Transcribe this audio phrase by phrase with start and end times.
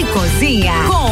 [0.00, 1.09] e Cozinha com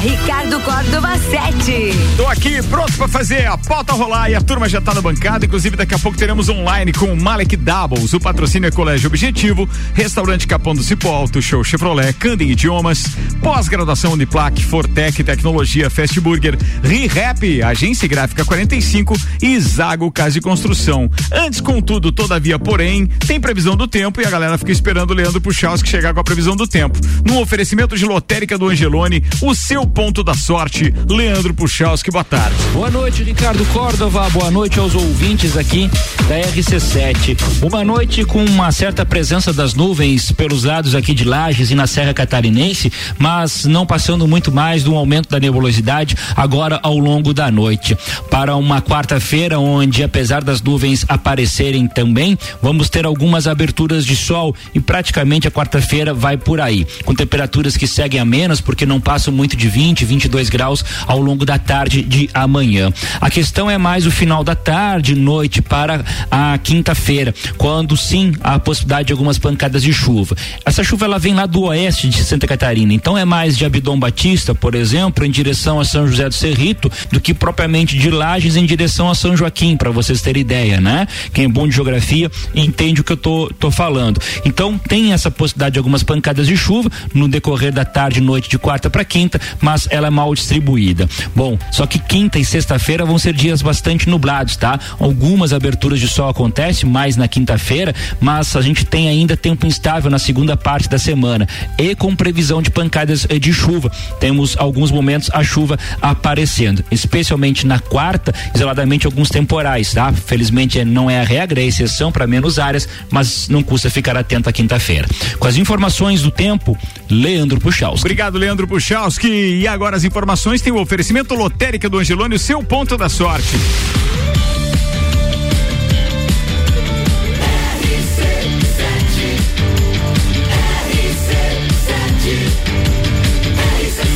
[0.00, 1.92] Ricardo Córdova 7.
[2.16, 5.44] Tô aqui pronto pra fazer a pauta rolar e a turma já tá na bancada.
[5.44, 8.14] Inclusive, daqui a pouco teremos online com o Malek Doubles.
[8.14, 13.08] O patrocínio é Colégio Objetivo, Restaurante Capão do Cipó Alto, Show Chevrolet, Candem Idiomas,
[13.42, 21.10] pós-graduação Uniplac, Fortec, Tecnologia, Fast Burger, ReHap, Agência Gráfica 45 e Zago Casa de Construção.
[21.30, 25.42] Antes, contudo, todavia, porém, tem previsão do tempo e a galera fica esperando o Leandro
[25.42, 26.98] Puchalski chegar com a previsão do tempo.
[27.22, 30.94] Num oferecimento de lotérica do Angelone, o seu ponto da sorte.
[31.08, 32.56] Leandro Puchalski, boa tarde.
[32.72, 34.28] Boa noite, Ricardo Córdova.
[34.30, 35.90] Boa noite aos ouvintes aqui
[36.28, 37.36] da RC7.
[37.62, 41.86] Uma noite com uma certa presença das nuvens pelos lados aqui de Lages e na
[41.86, 47.50] Serra Catarinense, mas não passando muito mais do aumento da nebulosidade agora ao longo da
[47.50, 47.96] noite.
[48.30, 54.54] Para uma quarta-feira, onde apesar das nuvens aparecerem também, vamos ter algumas aberturas de sol
[54.74, 59.00] e praticamente a quarta-feira vai por aí, com temperaturas que seguem a menos porque não
[59.00, 62.92] passam muito de 20, 22 graus ao longo da tarde de amanhã.
[63.20, 68.54] A questão é mais o final da tarde, noite para a quinta-feira, quando sim há
[68.54, 70.36] a possibilidade de algumas pancadas de chuva.
[70.66, 73.98] Essa chuva ela vem lá do oeste de Santa Catarina, então é mais de Abidom
[73.98, 78.56] Batista, por exemplo, em direção a São José do Cerrito, do que propriamente de Lages
[78.56, 81.06] em direção a São Joaquim, para vocês terem ideia, né?
[81.32, 84.20] Quem é bom de geografia entende o que eu tô, tô falando.
[84.44, 88.48] Então tem essa possibilidade de algumas pancadas de chuva no decorrer da tarde e noite
[88.48, 91.08] de quarta para quinta, mas ela é mal distribuída.
[91.34, 94.78] Bom, só que quinta e sexta-feira vão ser dias bastante nublados, tá?
[94.98, 100.10] Algumas aberturas de sol acontecem mais na quinta-feira, mas a gente tem ainda tempo instável
[100.10, 101.46] na segunda parte da semana
[101.78, 103.90] e com previsão de pancadas eh, de chuva.
[104.18, 110.12] Temos alguns momentos a chuva aparecendo, especialmente na quarta, isoladamente alguns temporais, tá?
[110.12, 114.16] Felizmente não é a regra, é a exceção para menos áreas, mas não custa ficar
[114.16, 115.08] atento à quinta-feira.
[115.38, 116.76] Com as informações do tempo,
[117.08, 118.00] Leandro Puchalski.
[118.00, 119.49] Obrigado, Leandro Puchalski.
[119.50, 123.56] E agora as informações tem o oferecimento lotérica do Angelone, o seu ponto da sorte.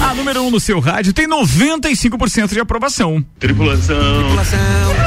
[0.01, 3.25] A número 1 um no seu rádio tem 95% de aprovação.
[3.41, 4.23] Tripulação.
[4.23, 5.04] Tripulação.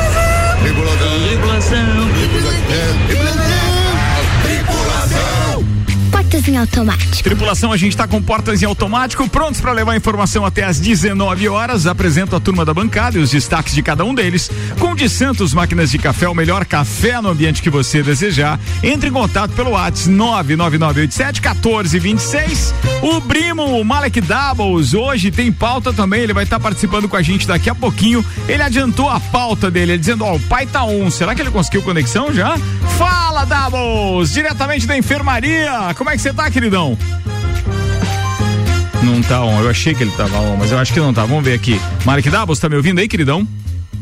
[6.27, 7.23] Portas em automático.
[7.23, 11.47] Tripulação, a gente está com portas em automático, prontos para levar informação até às 19
[11.47, 11.88] horas.
[11.88, 14.51] Apresento a turma da bancada e os destaques de cada um deles.
[14.77, 18.59] Com de Santos Máquinas de Café, o melhor café no ambiente que você desejar.
[18.83, 22.73] Entre em contato pelo WhatsApp 99987 1426.
[23.01, 26.23] O Brimo, o Malek Doubles, hoje tem pauta também.
[26.23, 28.25] Ele vai estar tá participando com a gente daqui a pouquinho.
[28.49, 31.09] Ele adiantou a pauta dele, dizendo: Ó, oh, o pai tá on.
[31.09, 32.57] Será que ele conseguiu conexão já?
[32.97, 34.33] Fala, Doubles!
[34.33, 35.94] Diretamente da enfermaria.
[35.95, 36.97] Como é que você tá, queridão?
[39.03, 39.61] Não tá on.
[39.61, 41.23] Eu achei que ele tava on, mas eu acho que não tá.
[41.25, 41.79] Vamos ver aqui.
[42.03, 43.47] Marek Dabos, tá me ouvindo aí, queridão?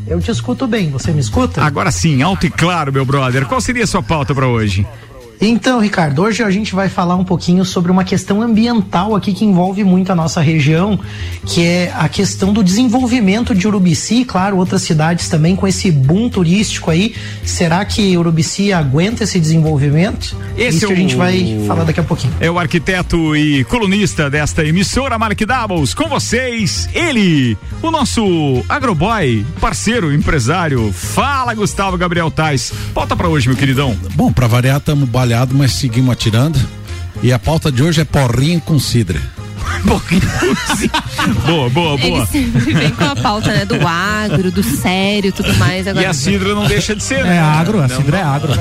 [0.06, 1.62] Eu te escuto bem, você me escuta?
[1.62, 3.44] Agora sim, alto e claro, meu brother.
[3.44, 4.86] Qual seria a sua pauta para hoje?
[5.40, 9.44] Então, Ricardo, hoje a gente vai falar um pouquinho sobre uma questão ambiental aqui que
[9.44, 10.98] envolve muito a nossa região,
[11.44, 16.28] que é a questão do desenvolvimento de Urubici, claro, outras cidades também com esse boom
[16.28, 17.14] turístico aí.
[17.44, 20.36] Será que Urubici aguenta esse desenvolvimento?
[20.56, 20.92] Esse Isso é o...
[20.92, 22.32] a gente vai falar daqui a pouquinho.
[22.40, 29.44] É o arquiteto e colunista desta emissora, Mark Doubles, com vocês, ele, o nosso agroboy,
[29.60, 30.92] parceiro, empresário.
[30.92, 32.72] Fala, Gustavo Gabriel Tais.
[32.94, 33.96] Pauta para hoje, meu queridão.
[34.14, 35.08] Bom, para variar, estamos
[35.54, 36.58] mas seguimos atirando.
[37.22, 39.20] E a pauta de hoje é porrinho com cidra.
[41.46, 41.98] boa, boa, boa.
[41.98, 45.86] Ele sempre vem com a pauta né, do agro, do sério tudo mais.
[45.86, 47.36] Agora e a cidra não deixa de ser, né?
[47.36, 48.52] É agro, a cidra é agro.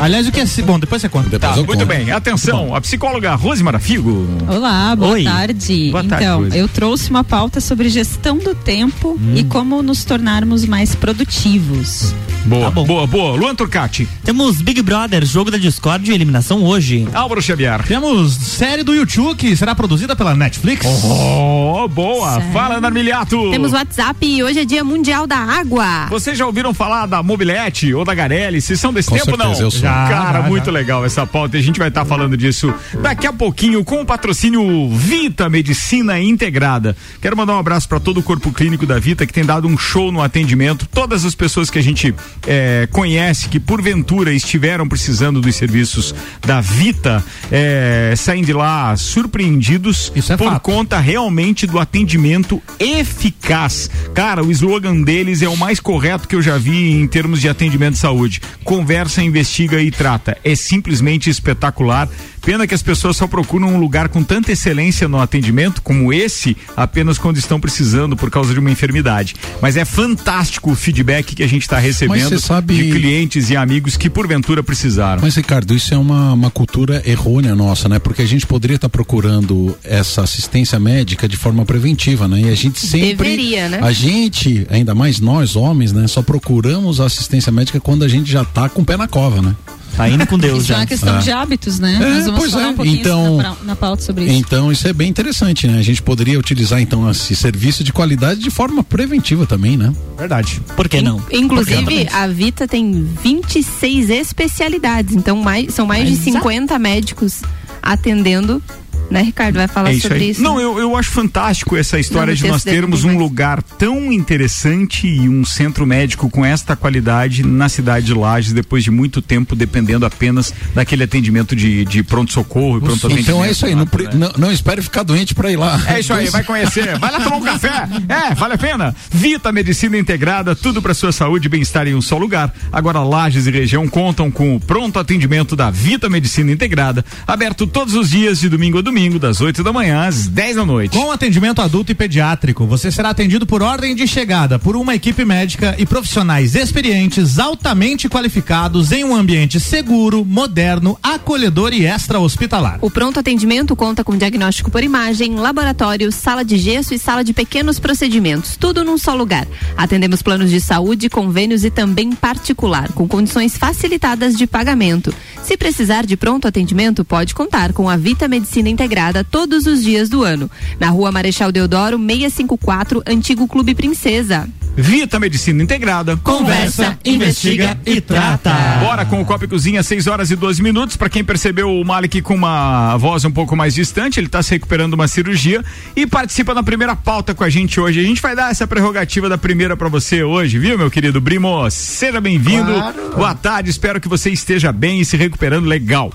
[0.00, 0.44] Aliás, o que é.
[0.64, 1.38] Bom, depois você conta.
[1.38, 1.86] Tá, muito conto.
[1.86, 2.10] bem.
[2.10, 4.26] Atenção, a psicóloga Rose Marafigo.
[4.48, 5.24] Olá, boa Oi.
[5.24, 5.90] tarde.
[5.90, 6.58] Boa tarde, então, Rose.
[6.58, 9.34] eu trouxe uma pauta sobre gestão do tempo hum.
[9.34, 12.14] e como nos tornarmos mais produtivos.
[12.44, 13.36] Boa, tá boa, boa.
[13.36, 14.06] Luan Turcati.
[14.22, 17.08] Temos Big Brother, jogo da Discord e eliminação hoje.
[17.14, 17.82] Álvaro Xavier.
[17.86, 20.86] Temos série do YouTube que será produzida pela Netflix.
[21.04, 22.34] Oh, boa.
[22.34, 22.52] Sério?
[22.52, 23.50] Fala, Ana Miliato.
[23.50, 26.06] Temos WhatsApp e hoje é dia mundial da água.
[26.10, 28.60] Vocês já ouviram falar da Mobilete ou da Garelli?
[28.60, 29.60] Vocês são desse Com tempo, certeza, não?
[29.60, 29.80] Eu sou.
[29.80, 30.72] Já, Cara, já, muito já.
[30.72, 31.56] legal essa pauta.
[31.56, 36.18] A gente vai estar tá falando disso daqui a pouquinho com o patrocínio Vita Medicina
[36.20, 36.96] Integrada.
[37.20, 39.78] Quero mandar um abraço para todo o corpo clínico da Vita que tem dado um
[39.78, 40.88] show no atendimento.
[40.92, 42.14] Todas as pessoas que a gente
[42.46, 46.14] é, conhece que porventura estiveram precisando dos serviços
[46.44, 50.60] da Vita é, saem de lá surpreendidos é por fato.
[50.62, 53.90] conta realmente do atendimento eficaz.
[54.14, 57.48] Cara, o slogan deles é o mais correto que eu já vi em termos de
[57.48, 58.40] atendimento de saúde.
[58.62, 60.36] Conversa, investiga e trata.
[60.44, 62.08] É simplesmente espetacular
[62.44, 66.54] Pena que as pessoas só procuram um lugar com tanta excelência no atendimento como esse
[66.76, 69.34] apenas quando estão precisando por causa de uma enfermidade.
[69.62, 73.96] Mas é fantástico o feedback que a gente está recebendo sabe- de clientes e amigos
[73.96, 75.22] que porventura precisaram.
[75.22, 77.98] Mas, Ricardo, isso é uma, uma cultura errônea nossa, né?
[77.98, 82.40] Porque a gente poderia estar procurando essa assistência médica de forma preventiva, né?
[82.42, 83.14] E a gente sempre.
[83.16, 83.78] Deveria, né?
[83.82, 86.06] A gente, ainda mais nós, homens, né?
[86.06, 89.40] Só procuramos a assistência médica quando a gente já tá com o pé na cova,
[89.40, 89.54] né?
[89.96, 90.80] Tá indo com Deus Isso é já.
[90.80, 91.18] uma questão Ah.
[91.18, 91.94] de hábitos, né?
[91.94, 92.68] É, Nós vamos pois falar é.
[92.68, 94.34] um pouquinho Então- na, na pauta sobre isso.
[94.34, 95.78] Então isso é bem interessante, né?
[95.78, 99.92] A gente poderia utilizar então esse serviço de qualidade de forma preventiva também, né?
[100.18, 100.60] Verdade.
[100.76, 101.22] Por que não?
[101.30, 105.14] Inclusive, a Vita tem 26 especialidades.
[105.14, 107.42] Então, mais, são mais de 50 médicos
[107.82, 108.62] atendendo.
[109.10, 109.56] Né, Ricardo?
[109.56, 110.30] Vai falar É isso sobre aí.
[110.30, 110.42] isso.
[110.42, 113.18] Não, eu, eu acho fantástico essa história Não, de nós termos um mais.
[113.18, 118.82] lugar tão interessante e um centro médico com esta qualidade na cidade de Lages, depois
[118.82, 123.22] de muito tempo dependendo apenas daquele atendimento de, de pronto-socorro e pronto atendimento.
[123.28, 123.88] Então é isso aí, não, né?
[124.14, 125.80] não, não espere ficar doente para ir lá.
[125.86, 126.98] É isso aí, vai conhecer.
[126.98, 127.88] Vai lá tomar um café.
[128.08, 128.94] É, vale a pena.
[129.10, 132.52] Vita Medicina Integrada, tudo para sua saúde e bem-estar em um só lugar.
[132.72, 137.94] Agora Lages e região contam com o pronto atendimento da Vita Medicina Integrada, aberto todos
[137.94, 140.96] os dias de domingo a domingo, das 8 da manhã às 10 da noite.
[140.96, 145.24] Com atendimento adulto e pediátrico, você será atendido por ordem de chegada por uma equipe
[145.24, 152.78] médica e profissionais experientes, altamente qualificados em um ambiente seguro, moderno, acolhedor e extra-hospitalar.
[152.80, 157.32] O pronto atendimento conta com diagnóstico por imagem, laboratório, sala de gesso e sala de
[157.32, 159.46] pequenos procedimentos, tudo num só lugar.
[159.76, 165.12] Atendemos planos de saúde, convênios e também particular, com condições facilitadas de pagamento.
[165.42, 170.10] Se precisar de pronto atendimento, pode contar com a Vita Medicina Integrada todos os dias
[170.10, 170.50] do ano.
[170.78, 174.46] Na rua Marechal Deodoro, 654, Antigo Clube Princesa.
[174.76, 176.18] Vita Medicina Integrada.
[176.18, 178.52] Conversa, investiga e trata.
[178.80, 180.98] Bora com o Copa e Cozinha, 6 horas e 12 minutos.
[180.98, 184.50] Pra quem percebeu o Malik com uma voz um pouco mais distante, ele tá se
[184.50, 185.64] recuperando uma cirurgia
[185.96, 188.00] e participa da primeira pauta com a gente hoje.
[188.00, 191.70] A gente vai dar essa prerrogativa da primeira pra você hoje, viu, meu querido Brimo?
[191.70, 192.70] Seja bem-vindo.
[192.70, 193.12] Claro.
[193.16, 196.12] Boa tarde, espero que você esteja bem e se recuperando legal.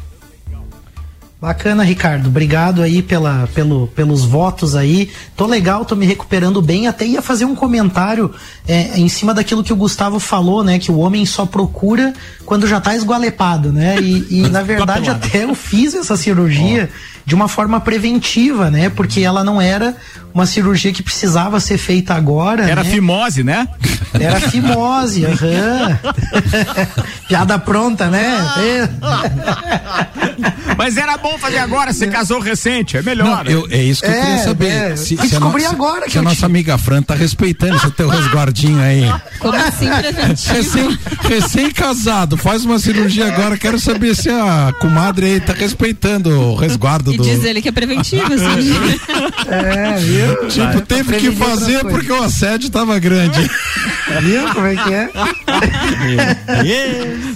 [1.41, 2.27] Bacana, Ricardo.
[2.27, 5.09] Obrigado aí pela, pelo, pelos votos aí.
[5.37, 6.85] Tô legal, tô me recuperando bem.
[6.85, 8.29] Até ia fazer um comentário
[8.67, 10.77] é, em cima daquilo que o Gustavo falou, né?
[10.77, 12.13] Que o homem só procura
[12.45, 13.95] quando já tá esgualepado, né?
[14.01, 16.89] E, e, na verdade até eu fiz essa cirurgia
[17.25, 18.89] de uma forma preventiva, né?
[18.89, 19.95] Porque ela não era
[20.33, 22.69] uma cirurgia que precisava ser feita agora.
[22.69, 22.89] Era né?
[22.91, 23.67] fimose, né?
[24.19, 25.99] Era fimose, aham.
[27.27, 28.37] Piada pronta, né?
[30.77, 33.43] Mas era bom fazer agora, você casou recente, é melhor.
[33.43, 34.67] Não, eu- é isso que eu É, queria saber.
[34.67, 34.95] é.
[34.95, 36.45] Se, se nossa- agora que se a nossa tinha.
[36.45, 39.03] amiga Fran tá respeitando esse teu resguardinho aí.
[39.39, 39.87] Como assim?
[40.53, 43.57] Recém, recém-casado, faz uma cirurgia agora.
[43.57, 47.23] Quero saber se a comadre aí tá respeitando o resguardo E do.
[47.23, 48.73] diz ele que é preventivo, assim.
[49.49, 49.99] É,
[50.49, 53.39] Tipo, teve que fazer porque o assédio tava grande.
[54.21, 55.09] Viu como é que é?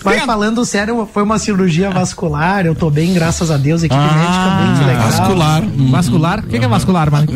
[0.03, 4.49] Mas falando sério, foi uma cirurgia vascular, eu tô bem, graças a Deus, equipe médica
[4.65, 5.09] muito legal.
[5.09, 5.63] Vascular.
[5.91, 6.39] Vascular?
[6.39, 7.27] O que, que é vascular, mano?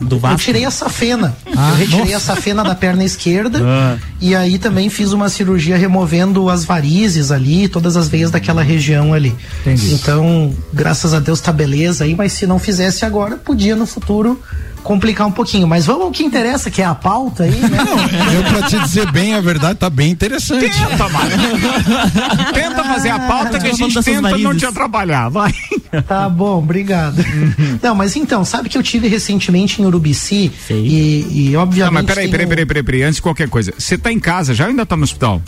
[0.00, 0.38] Do Eu Vasco?
[0.38, 1.36] tirei a safena.
[1.56, 2.16] Ah, eu retirei nossa.
[2.16, 3.96] a safena da perna esquerda Ah.
[4.20, 9.12] e aí também fiz uma cirurgia removendo as varizes ali, todas as veias daquela região
[9.12, 9.34] ali.
[9.60, 9.94] Entendi.
[9.94, 14.40] Então, graças a Deus tá beleza aí, mas se não fizesse agora, podia no futuro
[14.86, 15.66] complicar um pouquinho.
[15.66, 17.78] Mas vamos ao que interessa, que é a pauta aí, né?
[18.34, 20.70] Eu, pra te dizer bem a verdade, tá bem interessante.
[20.70, 21.30] Tenta, mano.
[22.54, 25.52] Tenta fazer a pauta que a gente tenta não te atrapalhar, vai.
[26.06, 27.24] Tá bom, obrigado.
[27.82, 30.86] Não, mas então, sabe que eu tive recentemente em Urubici Sei.
[30.86, 31.94] e, e obviamente.
[31.94, 33.72] Não, mas peraí, peraí, peraí, peraí, peraí, antes de qualquer coisa.
[33.76, 35.42] Você tá em casa já ou ainda tá no hospital?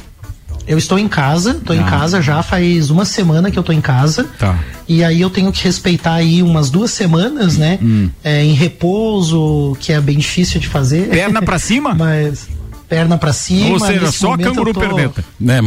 [0.68, 3.80] Eu estou em casa, tô em casa já faz uma semana que eu tô em
[3.80, 4.26] casa.
[4.38, 4.58] Tá.
[4.87, 7.78] E aí eu tenho que respeitar aí umas duas semanas, né?
[8.22, 11.08] É, em repouso, que é bem difícil de fazer.
[11.08, 11.94] Perna pra cima?
[11.96, 12.46] Mas
[12.88, 13.70] perna pra cima.
[13.70, 15.25] Ou seja, só canguru tô- perneta.
[15.40, 15.60] Né?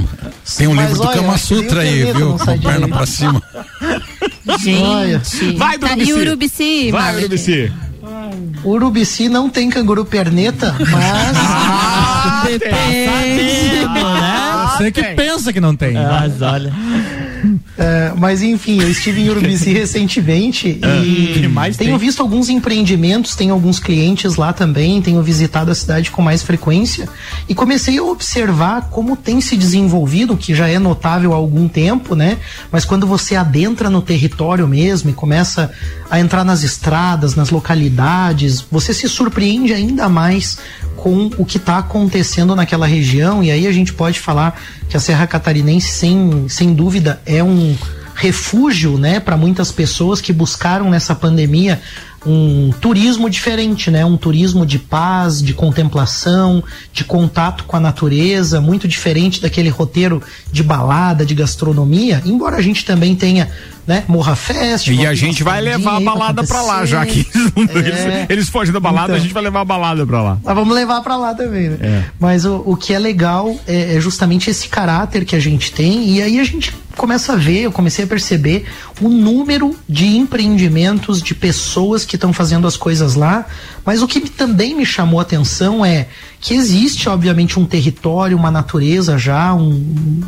[0.57, 2.37] Tem um Mas livro do olha, Kama Sutra aí, viu?
[2.37, 3.41] Com perna pra cima.
[4.59, 5.55] Gente.
[5.55, 6.13] Vai do tá, Urubici.
[6.13, 7.17] Urubici, Vai?
[7.17, 7.73] Urubici.
[8.63, 11.37] Urubici não tem canguru perneta, mas.
[11.37, 12.43] Ah,
[14.81, 15.93] Você que pensa que não tem.
[15.93, 16.73] Mas olha.
[17.77, 21.99] É, mas enfim, eu estive em Urubici recentemente e mais tenho tem?
[21.99, 27.09] visto alguns empreendimentos, tenho alguns clientes lá também, tenho visitado a cidade com mais frequência
[27.49, 32.15] e comecei a observar como tem se desenvolvido, que já é notável há algum tempo,
[32.15, 32.37] né?
[32.71, 35.71] Mas quando você adentra no território mesmo e começa
[36.09, 40.59] a entrar nas estradas, nas localidades, você se surpreende ainda mais
[41.01, 44.99] com o que está acontecendo naquela região e aí a gente pode falar que a
[44.99, 47.75] Serra Catarinense sem, sem dúvida é um
[48.13, 51.81] refúgio, né, para muitas pessoas que buscaram nessa pandemia
[52.25, 54.05] um turismo diferente, né?
[54.05, 56.63] Um turismo de paz, de contemplação,
[56.93, 62.61] de contato com a natureza, muito diferente daquele roteiro de balada, de gastronomia, embora a
[62.61, 63.49] gente também tenha,
[63.87, 65.03] né, Morra Festival.
[65.03, 67.25] E a gente vai levar a balada para lá, já que
[67.73, 70.37] é, eles, fogem da balada, então, a gente vai levar a balada para lá.
[70.43, 71.77] Mas vamos levar para lá também, né?
[71.81, 72.03] É.
[72.19, 76.07] Mas o, o que é legal é, é justamente esse caráter que a gente tem
[76.09, 78.65] e aí a gente começa a ver, eu comecei a perceber
[79.01, 83.45] o número de empreendimentos, de pessoas que estão fazendo as coisas lá,
[83.83, 86.07] mas o que também me chamou a atenção é
[86.39, 89.71] que existe, obviamente, um território, uma natureza já, um,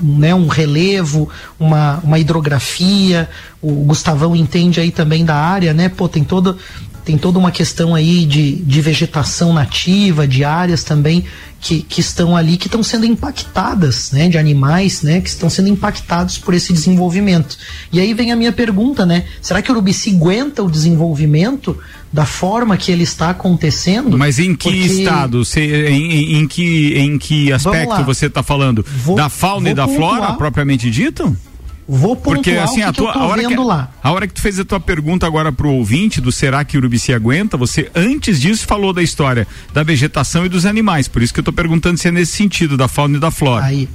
[0.03, 3.29] um, né, um relevo, uma, uma hidrografia.
[3.61, 5.89] O Gustavão entende aí também da área, né?
[5.89, 6.57] Pô, tem toda,
[7.03, 11.25] tem toda uma questão aí de, de vegetação nativa, de áreas também
[11.59, 15.69] que, que estão ali, que estão sendo impactadas, né, de animais, né, que estão sendo
[15.69, 17.57] impactados por esse desenvolvimento.
[17.91, 21.77] E aí vem a minha pergunta, né, será que o Urubici aguenta o desenvolvimento
[22.11, 24.17] da forma que ele está acontecendo?
[24.17, 25.01] Mas em que Porque...
[25.01, 28.85] estado, se, em, em, que, em que aspecto você está falando?
[29.03, 31.35] Vou, da fauna e da flora, propriamente dito?
[31.87, 33.91] Vou pontuar Porque, assim, a, tua, a, hora que, lá.
[34.01, 36.79] a hora que tu fez a tua pergunta agora pro ouvinte do será que o
[36.79, 41.07] Urubici aguenta, você antes disso falou da história da vegetação e dos animais.
[41.07, 43.65] Por isso que eu tô perguntando se é nesse sentido, da fauna e da flora.
[43.65, 43.89] Aí.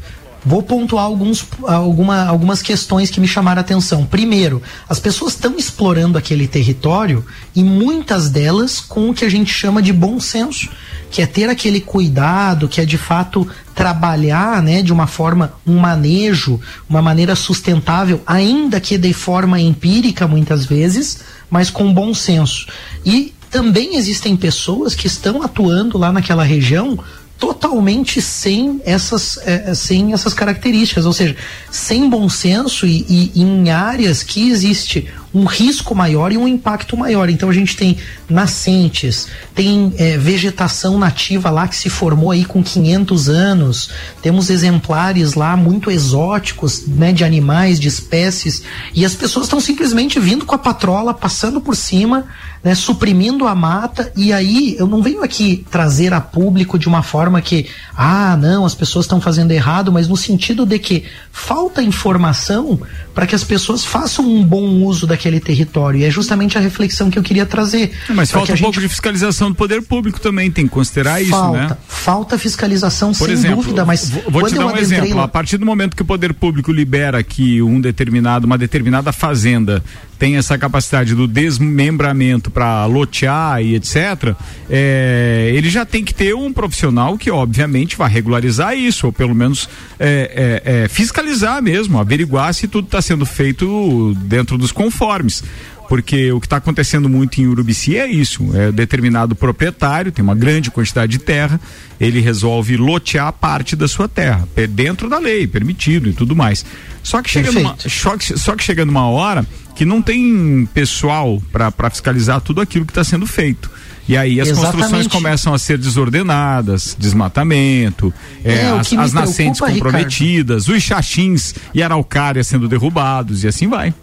[0.45, 4.07] Vou pontuar alguns, alguma, algumas questões que me chamaram a atenção.
[4.07, 7.25] Primeiro, as pessoas estão explorando aquele território
[7.57, 10.71] e muitas delas com o que a gente chama de bom senso
[11.11, 15.79] que é ter aquele cuidado, que é de fato trabalhar, né, de uma forma um
[15.79, 22.67] manejo, uma maneira sustentável, ainda que de forma empírica muitas vezes, mas com bom senso.
[23.05, 26.99] E também existem pessoas que estão atuando lá naquela região
[27.39, 31.37] totalmente sem essas, é, sem essas características, ou seja,
[31.71, 36.97] sem bom senso e, e, em áreas que existe um risco maior e um impacto
[36.97, 37.29] maior.
[37.29, 37.97] Então a gente tem
[38.29, 43.91] nascentes, tem é, vegetação nativa lá que se formou aí com 500 anos,
[44.23, 48.63] temos exemplares lá muito exóticos, né, de animais, de espécies,
[48.95, 52.27] e as pessoas estão simplesmente vindo com a patrola, passando por cima,
[52.63, 57.03] né, suprimindo a mata, e aí eu não venho aqui trazer a público de uma
[57.03, 57.67] forma que,
[57.97, 62.81] ah, não, as pessoas estão fazendo errado, mas no sentido de que falta informação
[63.15, 66.01] para que as pessoas façam um bom uso daquele território.
[66.01, 67.91] E é justamente a reflexão que eu queria trazer.
[68.11, 68.65] Mas falta um gente...
[68.65, 71.77] pouco de fiscalização do poder público também, tem que considerar falta, isso, né?
[71.89, 75.21] Falta fiscalização, Por sem exemplo, dúvida, mas vou te dar um exemplo.
[75.21, 79.83] A partir do momento que o poder público libera que um determinado, uma determinada fazenda
[80.19, 84.35] tem essa capacidade do desmembramento para lotear e etc.,
[84.69, 89.35] é, ele já tem que ter um profissional que, obviamente, vai regularizar isso, ou pelo
[89.35, 95.43] menos é, é, é fiscalizar mesmo, averiguar se tudo está sendo feito dentro dos conformes
[95.89, 100.35] porque o que está acontecendo muito em Urubici é isso, é determinado proprietário, tem uma
[100.35, 101.59] grande quantidade de terra,
[101.99, 106.65] ele resolve lotear parte da sua terra, dentro da lei, permitido e tudo mais.
[107.03, 111.43] Só que chega, numa, só que, só que chega numa hora que não tem pessoal
[111.51, 113.71] para fiscalizar tudo aquilo que está sendo feito.
[114.07, 114.77] E aí as Exatamente.
[114.77, 120.79] construções começam a ser desordenadas, desmatamento, é, é, as, as nascentes comprometidas, Ricardo.
[120.79, 123.95] os xaxins e araucárias sendo derrubados e assim vai.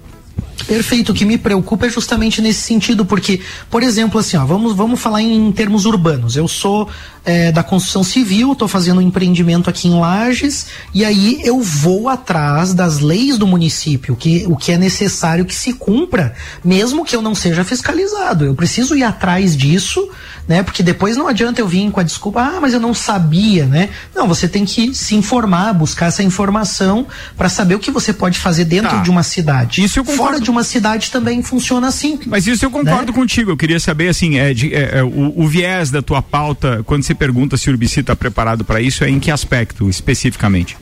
[0.64, 1.12] Perfeito.
[1.12, 5.00] O que me preocupa é justamente nesse sentido, porque, por exemplo, assim, ó, vamos, vamos
[5.00, 6.36] falar em termos urbanos.
[6.36, 6.90] Eu sou
[7.26, 12.08] é, da construção civil, estou fazendo um empreendimento aqui em Lages, e aí eu vou
[12.08, 16.34] atrás das leis do município, que, o que é necessário que se cumpra,
[16.64, 18.46] mesmo que eu não seja fiscalizado.
[18.46, 20.08] Eu preciso ir atrás disso,
[20.48, 20.62] né?
[20.64, 23.90] Porque depois não adianta eu vir com a desculpa, ah, mas eu não sabia, né?
[24.14, 28.40] Não, você tem que se informar, buscar essa informação para saber o que você pode
[28.40, 29.02] fazer dentro tá.
[29.02, 29.84] de uma cidade.
[29.84, 32.20] Isso eu Fora de uma cidade também funciona assim.
[32.26, 33.18] Mas isso eu concordo né?
[33.18, 33.52] contigo.
[33.52, 37.04] Eu queria saber, assim, é, de, é, é o, o viés da tua pauta, quando
[37.04, 40.78] você pergunta se o Urubici está preparado para isso, é em que aspecto especificamente?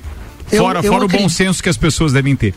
[0.47, 1.19] Fora, eu, eu fora acredito...
[1.19, 2.53] o bom senso que as pessoas devem ter.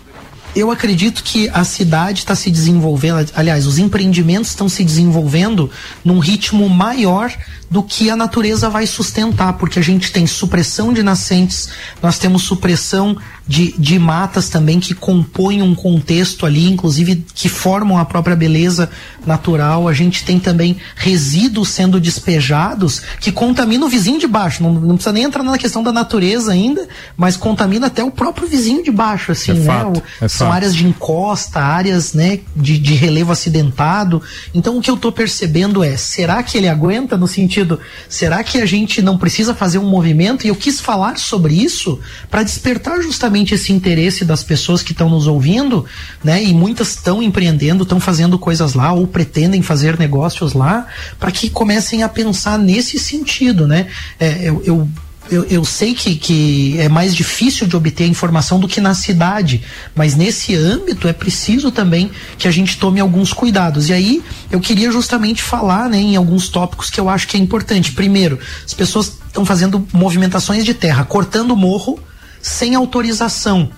[0.56, 5.70] Eu acredito que a cidade está se desenvolvendo, aliás, os empreendimentos estão se desenvolvendo
[6.02, 7.30] num ritmo maior
[7.70, 11.68] do que a natureza vai sustentar, porque a gente tem supressão de nascentes,
[12.02, 17.98] nós temos supressão de, de matas também que compõem um contexto ali, inclusive que formam
[17.98, 18.90] a própria beleza
[19.24, 19.86] natural.
[19.86, 24.62] A gente tem também resíduos sendo despejados que contaminam o vizinho de baixo.
[24.62, 28.48] Não, não precisa nem entrar na questão da natureza ainda, mas contamina até o próprio
[28.48, 29.64] vizinho de baixo, assim, é né?
[29.64, 30.56] Fato, é São fato.
[30.56, 34.20] áreas de encosta, áreas, né, de, de relevo acidentado.
[34.52, 38.58] Então o que eu estou percebendo é, será que ele aguenta no sentido, será que
[38.58, 40.44] a gente não precisa fazer um movimento?
[40.44, 44.92] E eu quis falar sobre isso para despertar justamente justamente esse interesse das pessoas que
[44.92, 45.84] estão nos ouvindo,
[46.24, 46.42] né?
[46.42, 50.86] E muitas estão empreendendo, estão fazendo coisas lá ou pretendem fazer negócios lá,
[51.18, 53.86] para que comecem a pensar nesse sentido, né?
[54.18, 54.88] É, eu, eu
[55.28, 59.60] eu, eu, sei que, que é mais difícil de obter informação do que na cidade,
[59.92, 63.88] mas nesse âmbito é preciso também que a gente tome alguns cuidados.
[63.88, 67.40] E aí eu queria justamente falar né, em alguns tópicos que eu acho que é
[67.40, 67.90] importante.
[67.90, 71.98] Primeiro, as pessoas estão fazendo movimentações de terra, cortando morro
[72.40, 73.70] sem autorização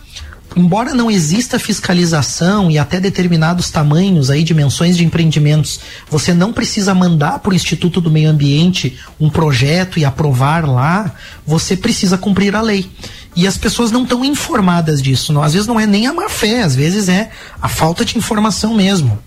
[0.57, 6.95] embora não exista fiscalização e até determinados tamanhos aí, dimensões de empreendimentos, você não precisa
[6.95, 11.15] mandar para o Instituto do Meio Ambiente um projeto e aprovar lá,
[11.47, 12.91] você precisa cumprir a lei.
[13.37, 15.33] E as pessoas não estão informadas disso.
[15.33, 17.31] Não, às vezes não é nem a má fé, às vezes é
[17.63, 19.19] a falta de informação mesmo.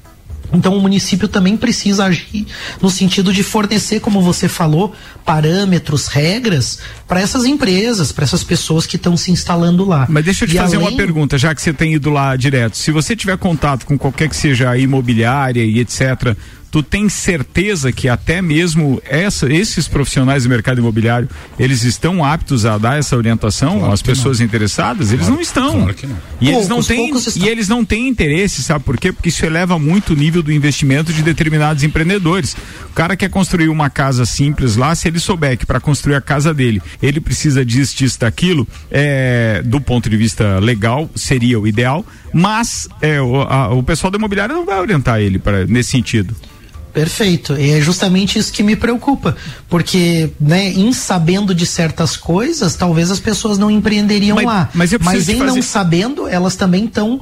[0.54, 2.46] Então o município também precisa agir
[2.82, 4.94] no sentido de fornecer, como você falou,
[5.26, 10.06] parâmetros, regras para essas empresas, para essas pessoas que estão se instalando lá.
[10.10, 10.90] Mas deixa eu te e fazer além...
[10.90, 12.78] uma pergunta, já que você tem ido lá direto.
[12.78, 16.36] Se você tiver contato com qualquer que seja a imobiliária e etc.,
[16.72, 21.28] tu tem certeza que até mesmo essa, esses profissionais do mercado imobiliário,
[21.60, 24.46] eles estão aptos a dar essa orientação Claro às pessoas não.
[24.46, 25.10] interessadas?
[25.12, 25.72] Eles Claro- não estão.
[25.82, 26.18] claro que não.
[26.40, 29.12] E eles não Poucos, têm poucos e eles não têm interesse, sabe por quê?
[29.12, 32.56] Porque isso eleva muito o nível do investimento de determinados empreendedores.
[32.90, 36.22] O cara quer construir uma casa simples lá, se ele souber que para construir a
[36.22, 41.68] casa dele, ele precisa disso, disso, daquilo, é, do ponto de vista legal, seria o
[41.68, 45.92] ideal, mas é, o, a- o pessoal da imobiliária não vai orientar ele para nesse
[45.92, 46.34] sentido.
[46.94, 47.56] Perfeito.
[47.58, 49.36] E é justamente isso que me preocupa.
[49.70, 54.70] Porque, né, em sabendo de certas coisas, talvez as pessoas não empreenderiam Mas- lá.
[54.74, 57.22] mas eu preciso em fazer- não sabendo, elas também estão,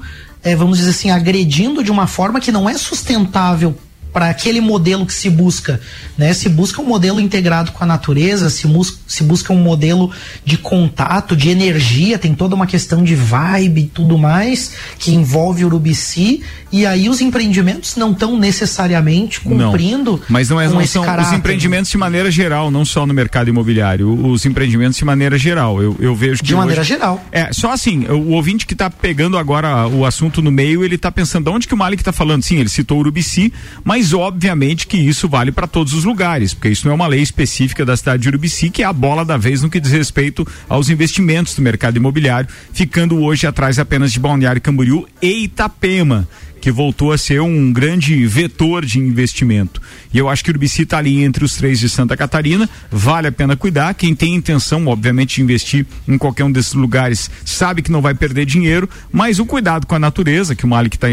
[0.58, 3.76] vamos dizer assim, agredindo de uma forma que não é sustentável
[4.12, 5.80] para aquele modelo que se busca,
[6.18, 6.34] né?
[6.34, 8.68] Se busca um modelo integrado com a natureza, se,
[9.08, 10.12] se busca um modelo
[10.44, 15.64] de contato, de energia, tem toda uma questão de vibe e tudo mais que envolve
[15.66, 21.02] Urubici e aí os empreendimentos não estão necessariamente cumprindo Não, mas não, é, não são
[21.02, 21.36] os caráter.
[21.38, 25.82] empreendimentos de maneira geral, não só no mercado imobiliário, os empreendimentos de maneira geral.
[25.82, 27.24] Eu, eu vejo que De maneira hoje- geral.
[27.32, 31.12] É, só assim, o ouvinte que está pegando agora o assunto no meio, ele está
[31.12, 32.44] pensando, de onde que o Malik está falando?
[32.44, 33.52] Sim, ele citou Urubici,
[33.84, 37.22] mas obviamente que isso vale para todos os lugares, porque isso não é uma lei
[37.22, 40.48] específica da cidade de Urubici, que é a bola da vez no que diz respeito
[40.68, 46.28] aos investimentos do mercado imobiliário, ficando hoje atrás apenas de Balneário Camboriú e Itapema
[46.60, 49.82] que voltou a ser um grande vetor de investimento.
[50.14, 53.28] E eu acho que o Urubici está ali entre os três de Santa Catarina, vale
[53.28, 53.94] a pena cuidar.
[53.94, 58.14] Quem tem intenção, obviamente, de investir em qualquer um desses lugares, sabe que não vai
[58.14, 61.08] perder dinheiro, mas o cuidado com a natureza, que o Malik está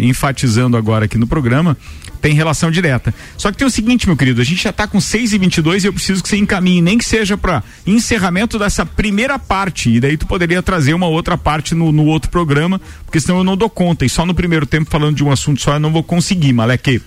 [0.00, 1.76] enfatizando agora aqui no programa,
[2.24, 3.12] tem relação direta.
[3.36, 5.84] Só que tem o seguinte, meu querido, a gente já está com 6 e 22
[5.84, 10.00] e eu preciso que você encaminhe, nem que seja para encerramento dessa primeira parte, e
[10.00, 13.58] daí tu poderia trazer uma outra parte no, no outro programa, porque senão eu não
[13.58, 16.02] dou conta, e só no primeiro tempo falando de um assunto só eu não vou
[16.02, 17.02] conseguir, Maleque.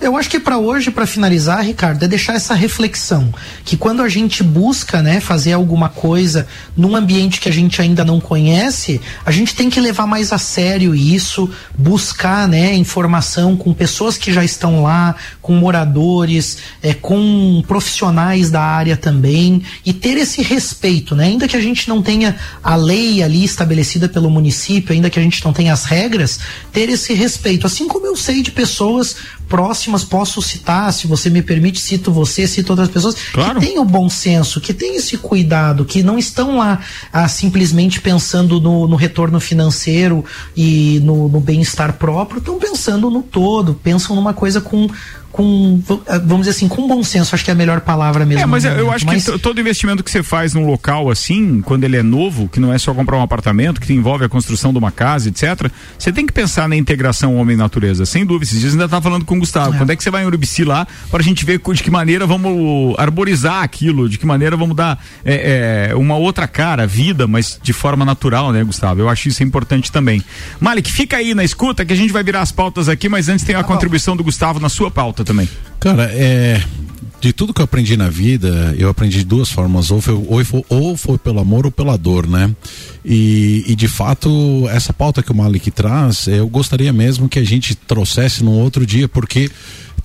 [0.00, 3.34] Eu acho que para hoje, para finalizar, Ricardo, é deixar essa reflexão
[3.64, 8.04] que quando a gente busca, né, fazer alguma coisa num ambiente que a gente ainda
[8.04, 13.74] não conhece, a gente tem que levar mais a sério isso, buscar, né, informação com
[13.74, 20.16] pessoas que já estão lá, com moradores, é, com profissionais da área também e ter
[20.16, 21.24] esse respeito, né?
[21.24, 25.22] Ainda que a gente não tenha a lei ali estabelecida pelo município, ainda que a
[25.22, 26.38] gente não tenha as regras,
[26.72, 29.16] ter esse respeito, assim como eu sei de pessoas
[29.48, 33.58] próximas, posso citar, se você me permite, cito você, cito outras pessoas, Claro.
[33.58, 36.80] que têm o bom senso, que têm esse cuidado, que não estão lá
[37.12, 40.24] ah, simplesmente pensando no, no retorno financeiro
[40.56, 44.86] e no, no bem-estar próprio, estão pensando no todo, pensam numa coisa com,
[45.32, 45.80] com,
[46.24, 48.42] vamos dizer assim, com bom senso, acho que é a melhor palavra mesmo.
[48.42, 48.94] É, mas no eu momento.
[48.94, 52.02] acho Mas- que to- todo investimento que você faz num local assim, quando ele é
[52.02, 55.28] novo, que não é só comprar um apartamento, que envolve a construção de uma casa,
[55.28, 58.44] etc., você tem que pensar na integração homem-natureza, sem dúvida.
[58.50, 59.74] Esses dias ainda tá falando com o Gustavo.
[59.74, 59.78] É.
[59.78, 62.26] Quando é que você vai em Urubici lá para a gente ver de que maneira
[62.26, 67.58] vamos arborizar aquilo, de que maneira vamos dar é, é, uma outra cara, vida, mas
[67.62, 69.00] de forma natural, né, Gustavo?
[69.00, 70.22] Eu acho isso importante também.
[70.60, 73.44] Malik, fica aí na escuta que a gente vai virar as pautas aqui, mas antes
[73.44, 75.48] tem a Tá contribuição do Gustavo na sua pauta também.
[75.80, 76.62] Cara, é.
[77.20, 80.44] De tudo que eu aprendi na vida, eu aprendi de duas formas, ou foi, ou
[80.44, 82.48] foi, ou foi pelo amor ou pela dor, né?
[83.04, 87.44] E, e de fato, essa pauta que o Malik traz, eu gostaria mesmo que a
[87.44, 89.50] gente trouxesse num outro dia, porque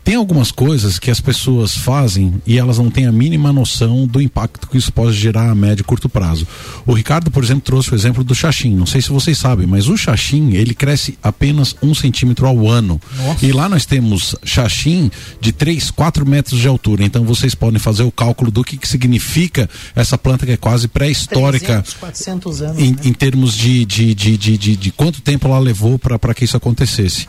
[0.03, 4.21] tem algumas coisas que as pessoas fazem e elas não têm a mínima noção do
[4.21, 6.45] impacto que isso pode gerar a médio e curto prazo.
[6.85, 8.75] O Ricardo, por exemplo, trouxe o exemplo do xaxim.
[8.75, 12.99] Não sei se vocês sabem, mas o xaxim ele cresce apenas um centímetro ao ano.
[13.17, 13.45] Nossa.
[13.45, 17.03] E lá nós temos xaxim de 3, 4 metros de altura.
[17.03, 20.87] Então vocês podem fazer o cálculo do que, que significa essa planta que é quase
[20.87, 22.79] pré-histórica 300, 400 anos.
[22.79, 22.97] em, né?
[23.05, 26.57] em termos de, de, de, de, de, de quanto tempo ela levou para que isso
[26.57, 27.27] acontecesse.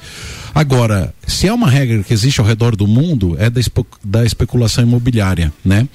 [0.54, 4.24] Agora, se é uma regra que existe ao redor do mundo, é da, espe- da
[4.24, 5.88] especulação imobiliária, né?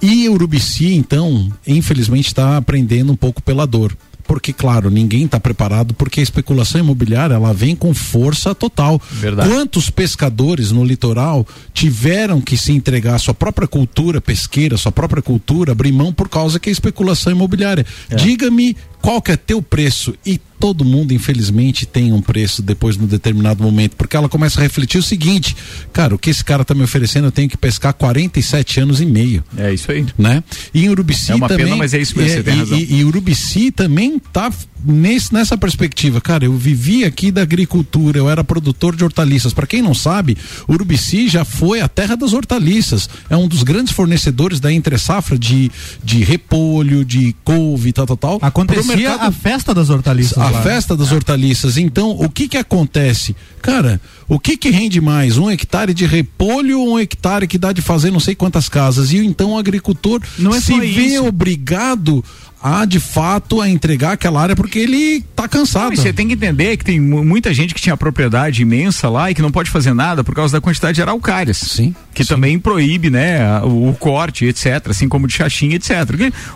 [0.00, 3.96] E Urubici, então, infelizmente está aprendendo um pouco pela dor.
[4.28, 9.00] Porque, claro, ninguém está preparado, porque a especulação imobiliária ela vem com força total.
[9.08, 9.48] Verdade.
[9.48, 15.22] Quantos pescadores no litoral tiveram que se entregar à sua própria cultura pesqueira, sua própria
[15.22, 17.86] cultura, abrir mão por causa que é especulação imobiliária?
[18.16, 23.06] Diga-me qual que é teu preço e todo mundo infelizmente tem um preço depois num
[23.06, 25.54] determinado momento, porque ela começa a refletir o seguinte,
[25.92, 29.06] cara, o que esse cara tá me oferecendo, eu tenho que pescar 47 anos e
[29.06, 30.04] meio É isso aí.
[30.18, 30.42] né?
[30.74, 31.66] E em Urubici É uma também.
[31.66, 32.78] pena, mas é isso mesmo, você tem e, razão.
[32.78, 34.52] E, e Urubici também tá
[34.84, 36.20] nesse, nessa perspectiva.
[36.20, 39.52] Cara, eu vivi aqui da agricultura, eu era produtor de hortaliças.
[39.52, 40.36] Para quem não sabe,
[40.68, 43.08] Urubici já foi a terra das hortaliças.
[43.30, 45.70] É um dos grandes fornecedores da entre safra de,
[46.02, 48.38] de repolho, de couve, tal, tal, tal.
[48.42, 50.38] Acontecia mercado- a festa das hortaliças.
[50.38, 50.62] a lá.
[50.62, 51.76] festa das hortaliças.
[51.76, 53.34] Então, o que que acontece?
[53.62, 55.36] Cara, o que que rende mais?
[55.38, 59.12] Um hectare de repolho ou um hectare que dá de fazer não sei quantas casas?
[59.12, 61.24] E então o agricultor Não é se vê isso.
[61.24, 62.24] obrigado
[62.62, 65.94] a, de fato, a entregar aquela área porque ele tá cansado.
[65.94, 69.34] Você tem que entender que tem mu- muita gente que tinha propriedade imensa lá e
[69.34, 71.56] que não pode fazer nada por causa da quantidade de araucárias.
[71.58, 71.94] Sim.
[72.14, 74.88] Que também proíbe, né, o, o corte, etc.
[74.88, 75.92] Assim como de xaxim, etc.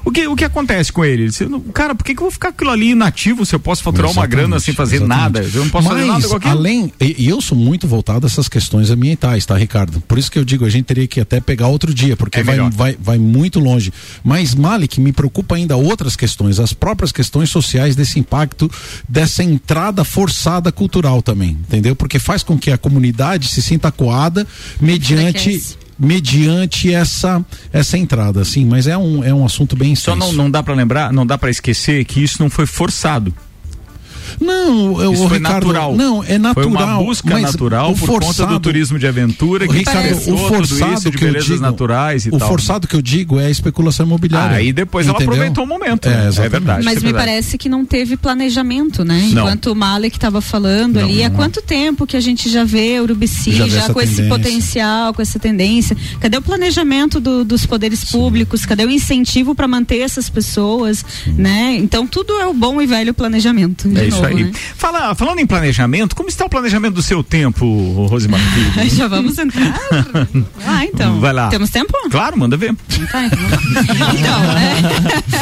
[0.05, 1.29] O que, o que, acontece com ele?
[1.49, 4.07] "Não, cara, por que, que eu vou ficar aquilo ali inativo se eu posso faturar
[4.11, 5.23] uma Exatamente, grana sem fazer exatamente.
[5.23, 5.41] nada?
[5.55, 6.53] Eu não posso Mas, fazer nada com aquilo.
[6.53, 10.01] além, e, eu sou muito voltado a essas questões ambientais, tá, Ricardo?
[10.01, 12.43] Por isso que eu digo, a gente teria que até pegar outro dia, porque É
[12.43, 13.93] vai, vai, vai muito longe.
[14.25, 18.71] Mas, Malik, me preocupa ainda outras questões, as próprias questões sociais desse impacto,
[19.09, 21.95] dessa entrada forçada cultural também, entendeu?
[21.95, 24.47] Porque faz com que a comunidade se sinta acuada
[24.81, 30.33] mediante mediante essa essa entrada, assim, mas é um, é um assunto bem Só extenso.
[30.33, 33.35] não, não dá pra lembrar, não dá pra esquecer que isso não foi forçado.
[34.41, 35.97] Não, eu, Isso o foi Ricardo, natural.
[35.97, 36.55] Não, é natural.
[36.55, 40.17] Foi uma busca mas natural o por conta forçado- do turismo de aventura que Ricardo,
[40.17, 42.49] o tudo forçado que eu belezas digo, naturais e o tal.
[42.49, 44.57] forçado que eu digo é a especulação imobiliária.
[44.57, 45.33] Aí depois ela Entendeu?
[45.35, 46.07] aproveitou o momento.
[46.07, 46.29] É, né?
[46.29, 46.51] exatamente.
[46.51, 46.85] verdade.
[46.85, 47.25] Mas é me verdade.
[47.27, 49.29] parece que não teve planejamento, né?
[49.33, 49.43] Não.
[49.43, 51.37] Enquanto o Malek estava falando Não, ali, há não.
[51.37, 54.37] quanto tempo que a gente já vê Urubici Já já, vê com esse tendência.
[54.39, 55.97] potencial, com essa tendência?
[56.21, 58.65] Cadê o planejamento do- dos poderes públicos?
[58.67, 61.05] Cadê o incentivo para manter essas pessoas,
[61.37, 61.77] né?
[61.79, 63.89] Então tudo é o bom e velho planejamento.
[63.89, 64.45] de É isso novo, aí.
[64.45, 64.53] né?
[64.77, 68.41] Fala, falando em planejamento, como está o planejamento do seu tempo, Rosimar?
[68.89, 69.79] Já vamos entrar?
[70.67, 71.21] Ah, então.
[71.21, 71.49] Vai lá.
[71.49, 71.93] Temos tempo?
[72.11, 72.75] Claro, manda ver.
[72.91, 73.21] Então,
[74.15, 74.83] então, né?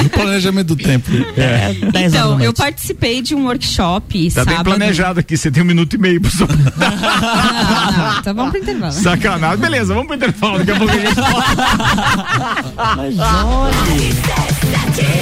[0.04, 1.10] O planejamento do tempo.
[1.36, 1.74] É.
[2.04, 4.64] Então, eu participei de um workshop Tá bem sábado.
[4.64, 6.46] planejado aqui, você tem um minuto e meio pro seu...
[6.46, 8.92] Não, não, não, então vamos pro intervalo.
[8.92, 9.58] Sacanagem.
[9.58, 10.58] Beleza, vamos pro intervalo.
[10.58, 11.14] Daqui a pouco a gente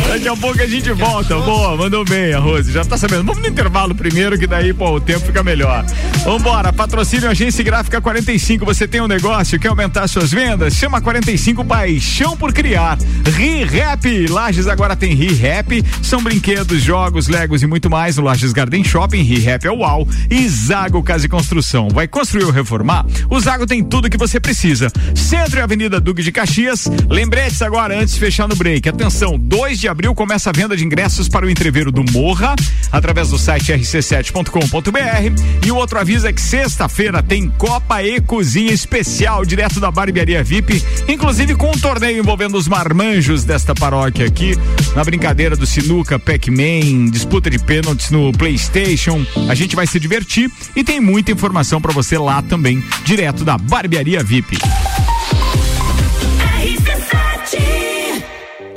[0.09, 1.37] Daqui a pouco a gente volta.
[1.37, 2.73] Boa, mandou bem a Rose.
[2.73, 3.25] Já tá sabendo.
[3.25, 5.85] Vamos no intervalo primeiro, que daí, pô, o tempo fica melhor.
[6.25, 6.73] Vambora.
[6.73, 8.65] Patrocínio Agência Gráfica 45.
[8.65, 10.75] Você tem um negócio, quer aumentar suas vendas?
[10.75, 12.99] Chama 45 Paixão por Criar.
[13.25, 14.27] ReHap.
[14.29, 15.85] Lages agora tem ReHap.
[16.03, 19.23] São brinquedos, jogos, legos e muito mais no Lages Garden Shopping.
[19.23, 20.09] ReHap é UAU.
[20.31, 21.89] E Zago Casa e Construção.
[21.89, 23.05] Vai construir ou reformar?
[23.29, 24.89] O Zago tem tudo que você precisa.
[25.15, 26.89] Centro e Avenida Duque de Caxias.
[27.09, 28.89] Lembretes agora antes de fechar no break.
[28.89, 32.55] Atenção, 2 de abril começa a venda de ingressos para o entreveiro do Morra
[32.93, 35.67] através do site rc7.com.br.
[35.67, 40.45] E o outro aviso é que sexta-feira tem Copa e Cozinha especial direto da Barbearia
[40.45, 44.57] VIP, inclusive com um torneio envolvendo os marmanjos desta paróquia aqui,
[44.95, 49.27] na brincadeira do Sinuca, Pac-Man, disputa de pênaltis no PlayStation.
[49.49, 53.59] A gente vai se divertir e tem muita informação para você lá também, direto da
[53.59, 54.59] Barbearia VIP.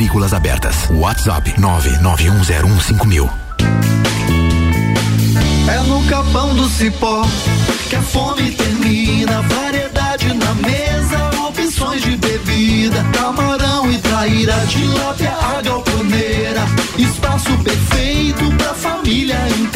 [0.00, 0.88] Matrículas abertas.
[0.92, 3.30] WhatsApp 991015000.
[5.68, 7.22] É no capão do cipó
[7.90, 9.42] que a fome termina.
[9.42, 13.04] Variedade na mesa, opções de bebida.
[13.12, 16.62] Camarão e traíra, tilápia, a galponeira.
[16.96, 19.69] Espaço perfeito pra família inteira.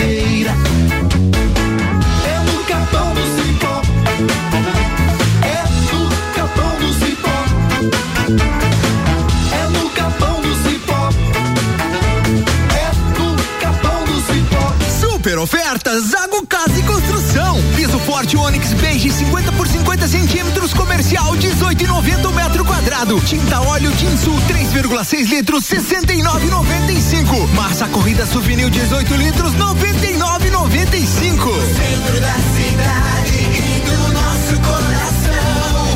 [23.26, 27.48] Tinta óleo Tinsul 3,6 litros 69,95.
[27.54, 30.98] Massa corrida Suvinil 18 litros 99,95.
[30.98, 35.88] Centro da cidade e do nosso coração.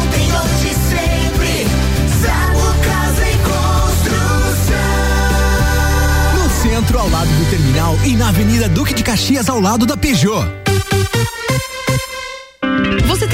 [0.00, 1.66] Ontem, hoje, sempre.
[2.22, 4.78] Zago Casa e Construção.
[6.34, 9.98] No centro, ao lado do terminal e na Avenida Duque de Caxias, ao lado da
[9.98, 10.67] Peugeot.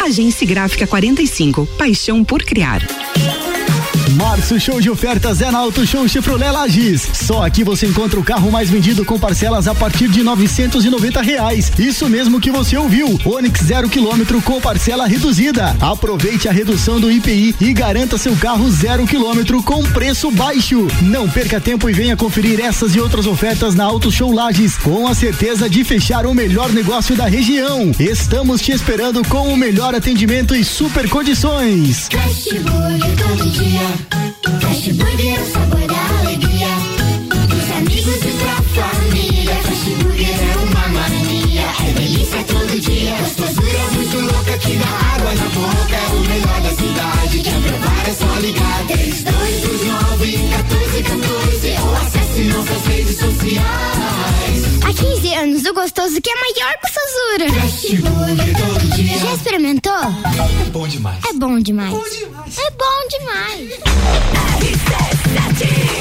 [0.00, 1.66] Agência Gráfica 45.
[1.76, 2.80] Paixão por criar.
[4.14, 7.06] Março Show de Ofertas é na Auto Show Chevrolet Lages.
[7.12, 11.70] Só aqui você encontra o carro mais vendido com parcelas a partir de 990 reais.
[11.78, 13.18] Isso mesmo que você ouviu.
[13.24, 15.76] Onix zero quilômetro com parcela reduzida.
[15.80, 20.86] Aproveite a redução do IPI e garanta seu carro zero quilômetro com preço baixo.
[21.02, 25.06] Não perca tempo e venha conferir essas e outras ofertas na Auto Show Lages com
[25.06, 27.90] a certeza de fechar o melhor negócio da região.
[27.98, 32.08] Estamos te esperando com o melhor atendimento e super condições.
[32.08, 33.97] Burger todo dia.
[34.60, 36.68] Fast Burger é o sabor da alegria.
[37.48, 39.54] Dos amigos e pra família.
[39.56, 41.66] Fast Burger é uma mania.
[41.86, 43.16] É delícia todo dia.
[43.18, 45.96] Gostosura muito louca que dá água na boca.
[45.96, 47.38] É o melhor da cidade.
[47.40, 48.86] Quer provar é só ligar.
[48.86, 53.58] 3229 1414 ou acesse nossas redes sociais.
[54.84, 55.74] Há 15 anos, o
[56.08, 57.46] gostoso que é maior que o Sazura.
[59.20, 59.92] Já experimentou?
[59.92, 61.24] É bom demais.
[61.24, 61.92] É bom demais.
[61.92, 63.78] É bom demais.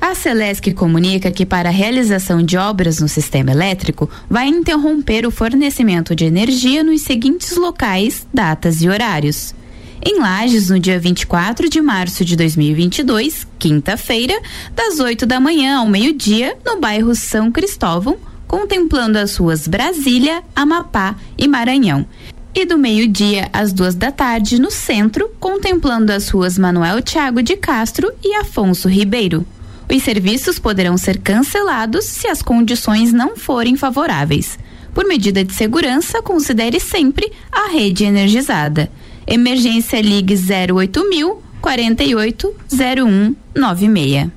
[0.00, 5.30] A Celesc comunica que para a realização de obras no sistema elétrico vai interromper o
[5.30, 9.54] fornecimento de energia nos seguintes locais, datas e horários.
[10.02, 14.40] Em Lages, no dia 24 de março de 2022, quinta-feira,
[14.74, 18.16] das 8 da manhã ao meio-dia, no bairro São Cristóvão,
[18.48, 22.06] contemplando as ruas Brasília, Amapá e Maranhão.
[22.54, 27.56] E do meio-dia às duas da tarde, no centro, contemplando as ruas Manuel Tiago de
[27.56, 29.46] Castro e Afonso Ribeiro.
[29.90, 34.58] Os serviços poderão ser cancelados se as condições não forem favoráveis.
[34.94, 38.90] Por medida de segurança, considere sempre a rede energizada.
[39.26, 44.30] Emergência Ligue 08000 480196.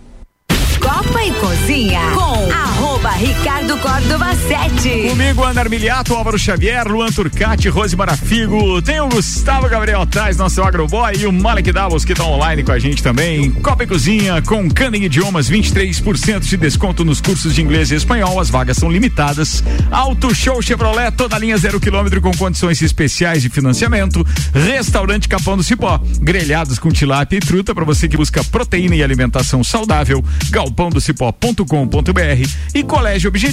[0.82, 5.10] Copa e Cozinha com arroba Ricardo Córdova 7.
[5.10, 8.82] Comigo, Ana Armiliato, Álvaro Xavier, Luan Turcati, Rose Marafigo.
[8.82, 12.74] Tem o Gustavo Gabriel atrás, nosso agroboy, e o Malek Davos, que está online com
[12.74, 13.50] a gente também.
[13.52, 18.40] Copa e Cozinha com Canning Idiomas, 23% de desconto nos cursos de inglês e espanhol.
[18.40, 19.64] As vagas são limitadas.
[19.90, 24.26] Auto Show Chevrolet, toda linha zero quilômetro com condições especiais de financiamento.
[24.54, 29.04] Restaurante Capão do Cipó, grelhados com tilápia e truta para você que busca proteína e
[29.04, 30.24] alimentação saudável.
[30.50, 33.53] galpãodocipó.com.br e Colégio Objetivo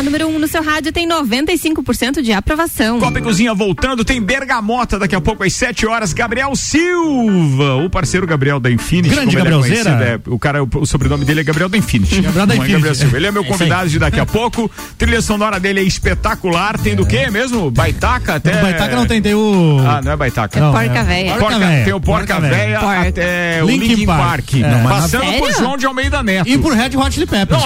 [0.00, 2.98] A número 1 um no seu rádio tem 95% de aprovação.
[2.98, 6.14] Copa e Cozinha voltando, tem Bergamota daqui a pouco às 7 horas.
[6.14, 9.14] Gabriel Silva, o parceiro Gabriel da Infinity.
[9.14, 11.76] Grande como ele é conhecido, é, o cara, o, o sobrenome dele é Gabriel da
[11.76, 12.22] Infinity.
[12.22, 12.72] Gabriel da Não é Infinity.
[12.72, 13.16] Gabriel Silva.
[13.18, 14.70] Ele é meu É convidado de daqui a pouco.
[14.96, 16.78] Trilha sonora dele é espetacular.
[16.78, 17.70] Tem do quê mesmo?
[17.70, 18.58] Baitaca até.
[18.58, 19.84] O Baitaca não tem, tem o.
[19.86, 20.58] Ah, não é Baitaca.
[20.58, 21.32] É Não, Porca é- Véia.
[21.32, 21.84] Porca- Porca Véia.
[21.84, 22.56] Tem o Porca Porca Véia.
[22.56, 23.08] Véia Porca.
[23.08, 24.20] até o Linkin Park.
[24.20, 24.54] Park.
[24.54, 24.58] É.
[24.60, 25.52] Não, Passando por?
[25.52, 26.48] João de Almeida Neto.
[26.48, 27.62] E por Red Hot Chili Peppers.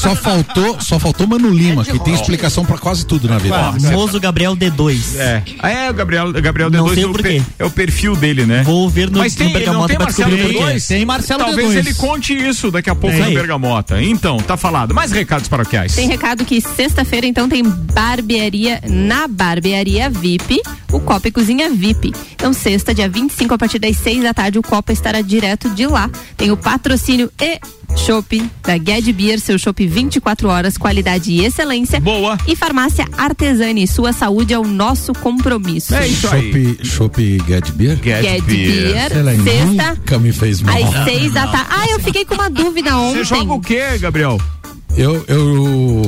[0.00, 1.48] Só faltou, só faltou Mano
[1.82, 3.56] Lima, que tem explicação pra quase tudo na vida.
[3.80, 5.16] Famoso Gabriel D2.
[5.18, 5.42] É.
[5.60, 7.28] Ah, é, o Gabriel, Gabriel Não D2 sei é o o porquê.
[7.28, 8.62] per- é o perfil dele, né?
[8.62, 10.72] Vou ver no, Mas tem, no ele não Bergamota tem Marcelo descobrir por quê.
[10.74, 10.86] D2?
[10.88, 11.76] Tem Marcelo Talvez D2.
[11.76, 13.26] ele conte isso daqui a pouco Tem.
[13.26, 14.02] no Bergamota.
[14.02, 14.94] Então, tá falado.
[14.94, 15.94] Mais recados paroquiais.
[15.94, 20.60] Tem recado que sexta-feira, então, tem barbearia na barbearia VIP,
[20.92, 22.12] o Copa e Cozinha VIP.
[22.34, 25.86] Então, sexta, dia 25, a partir das 6 da tarde, o Copa estará direto de
[25.86, 26.10] lá.
[26.36, 27.58] Tem o patrocínio e
[27.94, 32.00] Chopp da Ged Beer, seu chopp 24 horas, qualidade e excelência.
[32.00, 32.36] Boa.
[32.46, 35.94] E farmácia Artesani, sua saúde é o nosso compromisso.
[35.94, 36.78] É isso aí.
[36.82, 37.98] Chopp, Get Beer?
[38.02, 40.74] Get Beer, Ela sexta, nunca me fez mal.
[40.76, 41.66] às 6 da tarde.
[41.70, 43.24] Ah, eu fiquei com uma dúvida ontem.
[43.24, 44.40] Você joga o quê, Gabriel?
[44.96, 46.02] Eu, eu,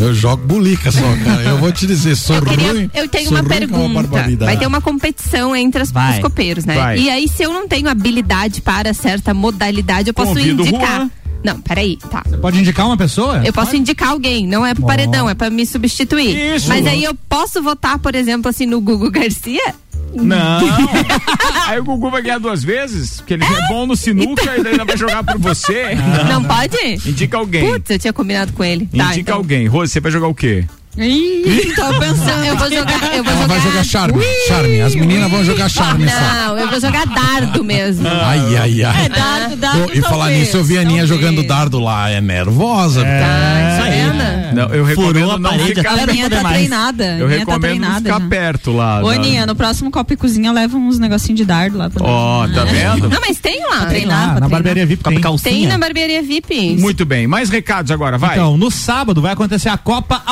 [0.00, 1.42] eu jogo bulica só, cara.
[1.42, 2.90] Eu vou te dizer, sou Eu, queria- ruim.
[2.94, 3.94] eu tenho uma pergunta.
[4.02, 4.50] barbaridade.
[4.50, 6.14] Vai ter uma competição entre as, Vai.
[6.14, 6.74] os copeiros, né?
[6.74, 6.98] Vai.
[6.98, 11.00] E aí, se eu não tenho habilidade para certa modalidade, eu posso Convido indicar.
[11.00, 11.10] Juan.
[11.44, 12.24] Não, peraí, tá.
[12.40, 13.42] Pode indicar uma pessoa?
[13.44, 16.54] Eu posso indicar alguém, não é pro paredão, é pra me substituir.
[16.56, 16.68] Isso.
[16.68, 19.74] Mas aí eu posso votar, por exemplo, assim, no Google Garcia?
[20.14, 20.60] Não.
[21.66, 24.72] aí o Gugu vai ganhar duas vezes, porque ele é bom no sinuca e daí
[24.72, 25.94] ainda vai jogar por você.
[26.28, 26.76] Não pode?
[27.08, 27.64] Indica alguém.
[27.64, 28.86] Putz, eu tinha combinado com ele.
[28.86, 29.36] Tá, Indica então.
[29.36, 29.66] alguém.
[29.66, 30.64] Rose, você vai jogar o quê?
[30.98, 32.44] Ih, tô pensando.
[32.44, 33.14] Eu vou jogar.
[33.16, 33.46] Eu vou Ela jogar.
[33.46, 34.22] vai jogar charme.
[34.46, 34.80] Charme.
[34.82, 36.20] As meninas vão jogar charme só.
[36.20, 38.06] Não, eu vou jogar dardo mesmo.
[38.12, 39.04] Ai, ai, ai.
[39.06, 39.90] É, dardo, dardo.
[39.94, 43.02] E falar talvez, nisso, eu vi a Aninha jogando dardo lá, é nervosa.
[43.02, 44.02] Tá, Isso aí.
[44.54, 46.56] Não, eu recomendo Furou a não parede ficar A Aninha tá mais.
[46.56, 47.04] treinada.
[47.18, 48.00] Eu tá recomendo não treinada.
[48.02, 48.28] ficar já.
[48.28, 49.02] perto lá.
[49.02, 51.88] Ô, Aninha, no próximo Copa e Cozinha leva uns negocinhos de dardo lá.
[51.88, 52.54] pra Ó, nós.
[52.54, 53.08] tá vendo?
[53.08, 53.86] Não, mas tem lá.
[53.86, 54.50] treinar, Ah, pra na treinar.
[54.50, 55.20] barbearia VIP tem.
[55.42, 56.76] Tem na barbearia VIP.
[56.78, 57.26] Muito bem.
[57.26, 58.32] Mais recados agora, vai.
[58.36, 60.22] Então, no sábado vai acontecer a Copa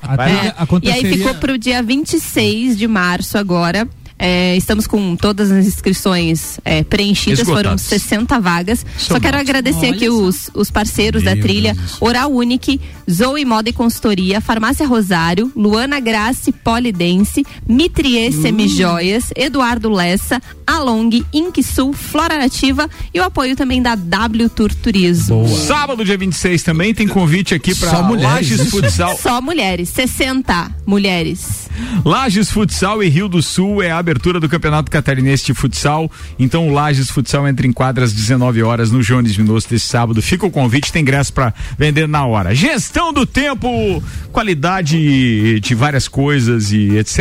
[0.83, 0.89] É.
[0.89, 3.89] E aí ficou pro dia 26 de março agora.
[4.23, 7.65] É, estamos com todas as inscrições é, preenchidas, Esgotadas.
[7.65, 8.85] foram 60 vagas.
[8.99, 10.13] Só quero agradecer Olha aqui só.
[10.13, 11.97] os, os parceiros da Meu trilha: Deus.
[12.03, 12.79] Oral Unique,
[13.11, 21.95] Zoe Moda e Consultoria, Farmácia Rosário, Luana Grace Polidense, Mitrie Semijoias, Eduardo Lessa, Along, Inquisul,
[21.95, 25.49] Flora Nativa e o apoio também da W Tour Turismo.
[25.49, 28.71] Sábado, dia 26 também tem convite aqui para Lages isso?
[28.71, 29.17] Futsal.
[29.17, 31.71] Só mulheres, 60 mulheres.
[32.05, 36.11] Lages Futsal e Rio do Sul é a abertura do Campeonato Catarinense de Futsal.
[36.39, 40.21] Então o Lages Futsal entra em quadra às 19 horas no Jones Minosso desse sábado.
[40.21, 42.55] Fica o convite, tem ingresso para vender na hora.
[42.55, 44.03] Gestão do tempo,
[44.33, 47.19] qualidade de várias coisas e etc.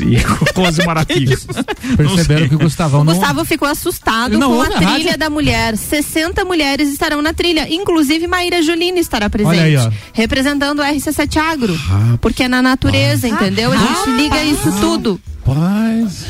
[0.00, 0.22] E
[0.54, 1.46] coisas maravilhas.
[1.96, 3.14] Perceberam que o Gustavão O não.
[3.14, 5.18] Gustavo ficou assustado Não com a trilha rádio?
[5.18, 5.76] da mulher.
[5.76, 9.50] 60 mulheres estarão na trilha, inclusive Maíra Juline estará presente.
[9.58, 9.90] Olha aí, ó.
[10.12, 11.78] Representando o RC7 Agro.
[12.20, 13.72] Porque é na natureza, entendeu?
[13.72, 15.20] A gente liga isso tudo.
[15.46, 16.26] Rapaz.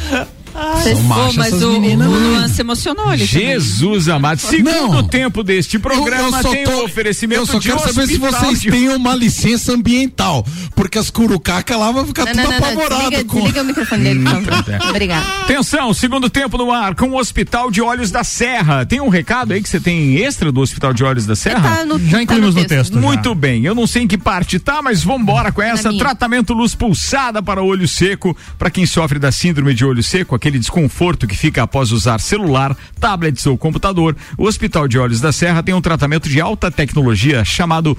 [0.82, 2.16] São machos mas essas o, o meninas, né?
[2.18, 3.46] Luan se emocionou ali também.
[3.60, 4.38] Jesus amado.
[4.38, 5.08] Segundo Não.
[5.08, 8.88] tempo deste programa tem o oferecimento eu só de quero saber se vocês de- têm
[8.90, 10.44] uma licença ambiental.
[10.74, 12.66] Porque as curucacas lá vão ficar Não, tudo não, não, não.
[12.66, 13.36] apavoradas Desliga, com.
[13.38, 14.72] desliga o microfone dele, por favor.
[14.74, 14.88] É.
[14.90, 15.26] Obrigada.
[15.42, 18.84] Atenção, segundo tempo no ar com o Hospital de Olhos da Serra.
[18.84, 21.76] Tem um recado aí que você tem extra do Hospital de Olhos da Serra?
[21.78, 22.94] Tá no- Já tá incluímos no texto.
[22.94, 23.00] já.
[23.00, 25.92] Muito bem, eu não sei em que parte tá, mas vambora com essa.
[25.96, 28.36] Tratamento luz pulsada para olho seco.
[28.58, 32.76] Para quem sofre da síndrome de olho seco, aquele desconforto que fica após usar celular,
[32.98, 37.44] tablets ou computador, o Hospital de Olhos da Serra tem um tratamento de alta tecnologia
[37.44, 37.96] chamado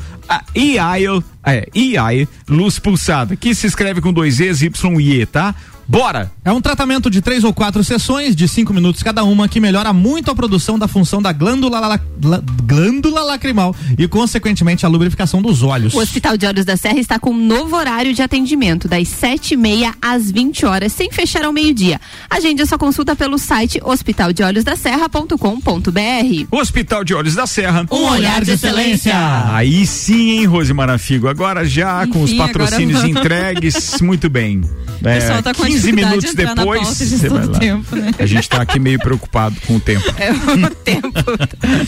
[0.54, 5.56] EI, é, EI Luz Pulsada, que se escreve com dois E's, Y E, tá?
[5.94, 6.32] Bora!
[6.44, 9.94] É um tratamento de três ou quatro sessões de cinco minutos cada uma que melhora
[9.94, 15.40] muito a produção da função da glândula, la- la- glândula lacrimal e, consequentemente, a lubrificação
[15.40, 15.94] dos olhos.
[15.94, 19.94] O Hospital de Olhos da Serra está com um novo horário de atendimento, das 7h30
[20.02, 22.02] às 20 horas, sem fechar ao meio-dia.
[22.28, 26.48] Agende a sua consulta pelo site hospitaldeolhosdaserra.com.br.
[26.52, 27.86] Hospital de Olhos da Serra.
[27.92, 29.14] Um olhar de excelência.
[29.54, 31.28] Aí sim, hein, Rosemara Figo?
[31.28, 34.62] Agora já com os Enfim, agora patrocínios entregues, muito bem.
[35.00, 36.88] O pessoal tá com 15 dificuldade minutos depois.
[36.98, 37.60] você vai lá.
[37.60, 38.12] tempo, né?
[38.18, 40.04] A gente tá aqui meio preocupado com o tempo.
[40.24, 41.12] É o tempo.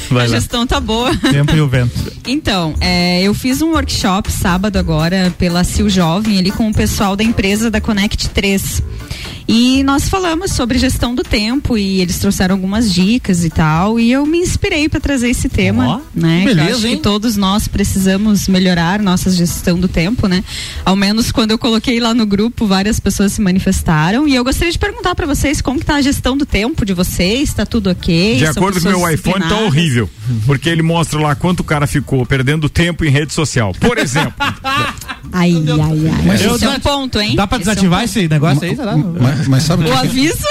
[0.09, 0.35] Vai a lá.
[0.35, 1.15] gestão tá boa.
[1.17, 2.11] Tempo e o vento.
[2.27, 7.15] Então, é, eu fiz um workshop sábado agora pela Sil Jovem ali com o pessoal
[7.15, 8.83] da empresa da Connect 3.
[9.47, 13.99] E nós falamos sobre gestão do tempo e eles trouxeram algumas dicas e tal.
[13.99, 16.41] E eu me inspirei para trazer esse tema, Ó, né?
[16.43, 16.95] que eu beleza, acho hein?
[16.97, 20.43] que todos nós precisamos melhorar nossa gestão do tempo, né?
[20.83, 24.27] Ao menos quando eu coloquei lá no grupo, várias pessoas se manifestaram.
[24.27, 26.93] E eu gostaria de perguntar para vocês como que tá a gestão do tempo de
[26.93, 28.37] vocês, tá tudo ok?
[28.37, 30.09] De São acordo com o meu iPhone, tá horrível.
[30.47, 33.73] Porque ele mostra lá quanto o cara ficou perdendo tempo em rede social.
[33.79, 34.33] Por exemplo.
[35.31, 36.23] Ai, ai, ai.
[36.25, 37.35] Mas Esse eu é dá- um ponto, hein?
[37.35, 38.95] Dá pra Esse é um desativar esse negócio aí, será?
[38.97, 40.47] Mas, mas sabe o O que- aviso?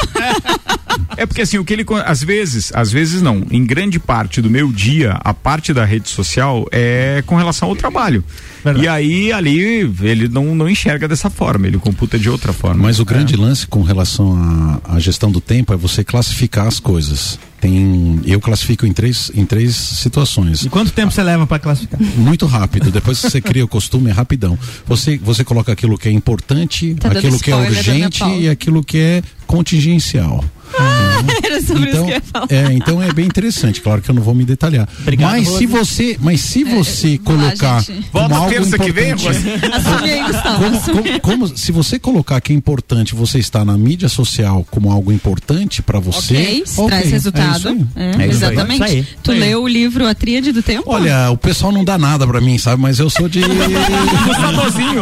[1.16, 4.51] É porque assim, o que ele às vezes, às vezes não, em grande parte do
[4.51, 8.24] meu dia, a parte da rede social é com relação ao trabalho.
[8.65, 8.87] Verdade.
[8.87, 9.61] E aí ali
[10.03, 12.83] ele não, não enxerga dessa forma, ele computa de outra forma.
[12.83, 16.81] Mas o grande lance com relação à à gestão do tempo é você classificar as
[16.81, 17.39] coisas.
[17.61, 20.65] Tem, eu classifico em três, em três situações.
[20.65, 21.99] E quanto tempo você leva pra classificar?
[22.17, 22.91] Muito rápido.
[22.91, 24.59] Depois que você cria o costume, é rapidão.
[24.87, 28.99] Você, você coloca aquilo que é importante, Tá aquilo que é urgente e aquilo que
[28.99, 30.45] é contingencial.
[31.45, 32.47] Era sobre isso Então que eu ia falar.
[32.51, 33.81] é, então é bem interessante.
[33.81, 34.89] Claro que eu não vou me detalhar.
[35.01, 35.66] Obrigado, mas se Rose.
[35.66, 39.49] você, mas se você vamos lá, colocar como Volta algo terça que vem, importante,
[40.05, 40.59] aí, Gustavo.
[40.64, 40.95] como, assume.
[41.20, 45.12] como- como- se você colocar que é importante você estar na mídia social como algo
[45.12, 47.57] importante para você, Ok, ok, traz é resultado.
[47.59, 47.87] isso aí.
[47.97, 48.75] É, É isso exatamente.
[48.75, 49.07] Isso aí.
[49.22, 50.85] Tu Isso leu o livro A Tríade do Tempo?
[50.87, 52.81] Olha, o pessoal não dá nada pra mim, sabe?
[52.81, 53.41] Mas eu sou de.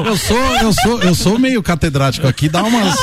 [0.05, 2.95] Eu sou, eu sou, eu sou meio catedrático aqui, dá umas.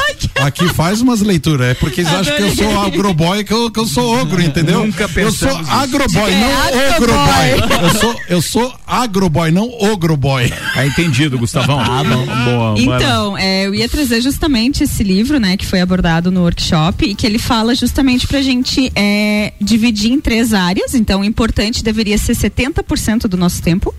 [0.41, 1.67] aqui faz umas leituras.
[1.67, 4.85] É porque eles acham que eu sou agroboy, que eu, que eu sou ogro, entendeu?
[4.85, 5.71] Nunca Eu sou isso.
[5.71, 7.53] agroboy, É, não agroboy.
[7.63, 7.83] ogroboy.
[7.89, 10.49] Eu sou, eu sou agroboy, não ogroboy.
[10.73, 11.79] Tá entendido, Gustavão?
[11.79, 12.25] Ah, bom.
[12.45, 17.05] Boa, Então, é, eu ia trazer justamente esse livro, né, que foi abordado no workshop
[17.05, 20.93] e que ele fala justamente pra gente é, dividir em três áreas.
[20.93, 23.93] Então, o importante deveria ser 70% do nosso tempo,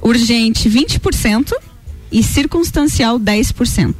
[0.00, 1.52] urgente 20%
[2.10, 3.94] e circunstancial 10%.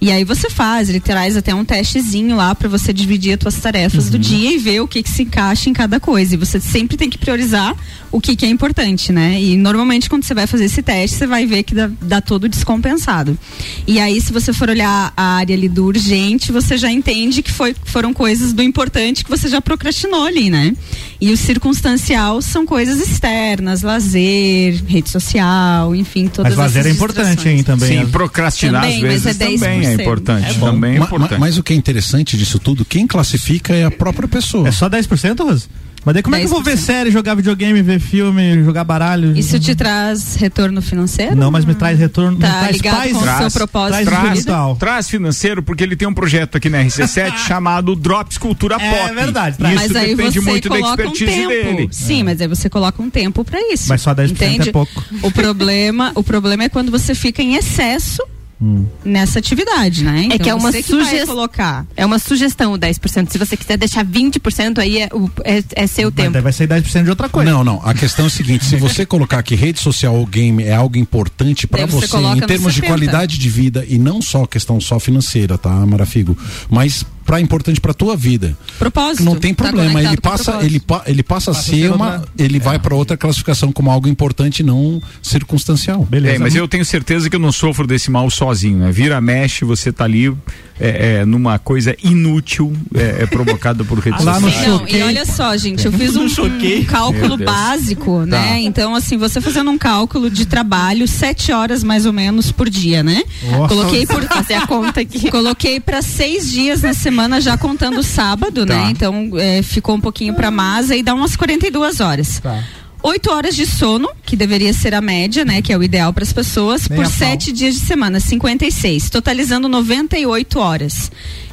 [0.00, 3.56] E aí você faz, ele traz até um testezinho lá pra você dividir as tuas
[3.56, 6.34] tarefas do dia e ver o que, que se encaixa em cada coisa.
[6.34, 7.76] E você sempre tem que priorizar
[8.10, 9.40] o que, que é importante, né?
[9.40, 12.48] E normalmente quando você vai fazer esse teste, você vai ver que dá, dá todo
[12.48, 13.38] descompensado.
[13.86, 17.52] E aí, se você for olhar a área ali do urgente, você já entende que
[17.52, 20.74] foi, foram coisas do importante que você já procrastinou ali, né?
[21.20, 27.48] E o circunstancial são coisas externas, lazer, rede social, enfim, todas Mas lazer é importante,
[27.48, 28.00] hein, também.
[28.00, 30.00] Sim, procrastinar Também, às mas vezes é também é 10%.
[30.02, 30.50] importante.
[30.50, 31.32] É também é importante.
[31.32, 34.68] ma- mas o que é interessante disso tudo, quem classifica é a própria pessoa.
[34.68, 35.66] É só 10%, Rosa?
[36.02, 39.36] Mas daí como é que eu vou ver série, jogar videogame, ver filme, jogar baralho?
[39.36, 41.36] Isso te traz retorno financeiro?
[41.36, 42.38] Não, mas me traz retorno.
[42.38, 44.26] me Tá traz ligado paz, com o seu traz- propósito traz de vida?
[44.28, 44.76] espiritual.
[44.76, 49.14] Traz financeiro porque ele tem um projeto aqui na RC7 chamado Drops Cultura É Pop.
[49.14, 49.74] verdade, Isso traz.
[49.74, 51.48] mas aí depende você muito da coloca um expertise tempo.
[51.50, 51.88] dele.
[51.92, 53.84] Sim, mas aí você coloca um tempo pra isso.
[53.90, 54.72] Mas só 10% é entende?
[54.72, 55.04] pouco.
[55.22, 58.22] O problema, o problema é quando você fica em excesso
[58.62, 58.84] Hum.
[59.02, 60.28] nessa atividade, né?
[60.32, 61.26] É que é uma você que vai sugestão.
[61.34, 61.86] colocar.
[61.96, 63.30] É uma sugestão o 10%.
[63.32, 66.42] Se você quiser deixar 20%, aí é, o- é, é seu Mas tempo.
[66.42, 67.50] vai ser 10% de outra coisa.
[67.50, 67.80] Não, não.
[67.82, 70.98] A questão é a seguinte: se você colocar que rede social ou game é algo
[70.98, 72.86] importante para você você, em termos de 70.
[72.86, 76.36] qualidade de vida e não só questão só financeira, tá, Marafigo?
[76.68, 78.58] Mas para importante para tua vida.
[78.76, 79.22] Propósito.
[79.22, 79.92] Não tem Tá problema.
[79.92, 82.58] conectado ele passa, ele, pa- ele passa a Passa a ser ser uma, outra- ele
[82.58, 86.04] vai para outra classificação como algo importante, não circunstancial.
[86.04, 86.34] Beleza.
[86.34, 88.90] É, mas eu tenho certeza que eu não sofro desse mal sozinho, né?
[88.90, 90.34] Vira, mexe, você tá ali
[90.82, 94.68] é, é, numa coisa inútil, é, é provocada por redes Lá no Sim, sociais.
[94.80, 98.48] não, e olha só, gente, eu fiz um, um cálculo básico, né?
[98.48, 98.58] Tá.
[98.58, 103.02] Então, assim, você fazendo um cálculo de trabalho, sete horas mais ou menos por dia,
[103.02, 103.22] né?
[103.50, 103.68] Nossa.
[103.68, 105.30] Coloquei por fazer a conta aqui.
[105.30, 108.74] Coloquei para seis dias na semana, já contando o sábado, Tá.
[108.74, 108.88] né?
[108.90, 112.40] Então, é, ficou um pouquinho para mais, aí dá umas 42 horas.
[112.40, 112.62] Tá.
[113.02, 115.62] Oito horas de sono, que deveria ser a média, né?
[115.62, 117.18] Que é o ideal para as pessoas, Nem por a pau.
[117.18, 121.10] sete dias de semana, 56, totalizando 98 horas.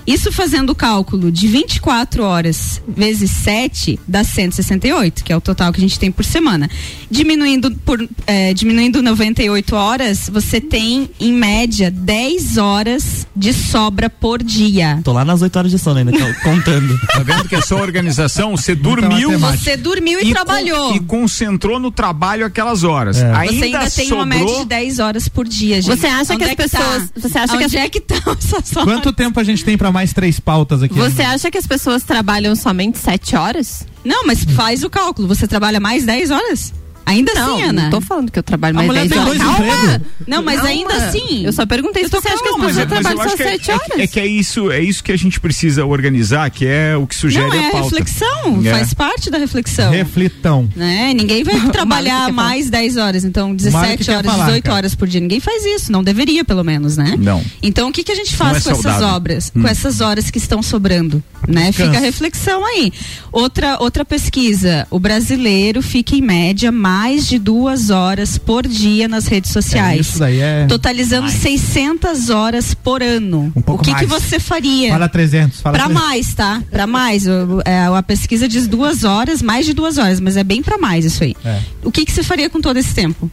[0.08, 5.74] Isso fazendo o cálculo de 24 horas vezes 7 dá 168, que é o total
[5.74, 6.70] que a gente tem por semana.
[7.12, 14.41] Diminuindo por eh, diminuindo 98 horas, você tem em média 10 horas de sobra por
[14.41, 14.99] dia.
[15.03, 16.97] Tô lá nas 8 horas de sono ainda, contando.
[17.08, 18.55] Tá vendo que é só organização?
[18.55, 20.89] Você dormiu Você dormiu e, e trabalhou.
[20.91, 23.18] con- e concentrou no trabalho aquelas horas.
[23.18, 23.34] É.
[23.34, 24.20] Ainda, Você ainda tem sobrou...
[24.20, 25.97] uma média de 10 horas por dia, gente.
[25.97, 27.20] Você acha Onde que é as pessoas- tá?
[27.22, 28.93] você acha que Onde as- é que estão essas horas?
[28.93, 30.93] Quanto tempo a gente tem pra mais três pautas aqui?
[30.93, 33.84] Você acha que as pessoas trabalham somente 7 horas?
[34.06, 35.28] Não, mas faz o cálculo.
[35.28, 36.72] Você trabalha mais 10 horas?
[37.08, 37.84] Ainda Não, assim, Ana?
[37.84, 39.38] não tô falando que eu trabalho A mais mulher 10 tem horas.
[39.38, 40.08] dois empregos.
[40.28, 40.70] Não, mas Calma.
[40.70, 41.45] ainda assim.
[41.45, 43.36] Eu só perguntei se Eu tô você acha que as calma, pessoas Mas, trabalham só
[43.38, 43.88] que é, 7 é horas.
[43.88, 47.08] que- é que é isso, é isso que a gente precisa organizar, que é o
[47.08, 47.84] que sugere Não, é a pauta.
[47.86, 48.62] reflexão.
[48.66, 48.72] É.
[48.72, 49.89] Faz parte da reflexão.
[49.91, 50.68] Reflitão.
[50.76, 51.14] Né?
[51.16, 52.32] Ninguém vai trabalhar falar.
[52.34, 54.76] mais 10 horas, então Mari que 17 quer horas, falar, 18 cara.
[54.76, 55.22] horas por dia.
[55.22, 57.16] Ninguém faz isso, não deveria, pelo menos, né?
[57.18, 57.41] Não.
[57.64, 59.08] Então, o que, que a gente faz é com essas saudável.
[59.16, 59.62] obras, Hum.
[59.62, 61.24] com essas horas que estão sobrando?
[61.47, 61.72] Né?
[61.72, 62.91] Fica a reflexão aí.
[63.32, 66.97] Outra, outra pesquisa: o brasileiro fica em média mais
[67.28, 70.00] de duas horas por dia nas redes É, sociais.
[70.08, 70.66] isso daí é.
[70.68, 73.52] Totalizando 600 horas por ano.
[73.56, 74.24] Um pouco o que, que mais.
[74.24, 74.91] você faria?
[74.91, 75.62] Fala 300.
[75.62, 76.08] Fala Pra 300.
[76.08, 76.64] mais, tá?
[76.72, 77.26] Pra mais.
[77.66, 81.06] É, a pesquisa diz duas horas, mais de duas horas, mas é bem pra mais
[81.06, 81.36] isso aí.
[81.45, 81.60] É.
[81.84, 83.30] O que, que você faria com todo esse tempo?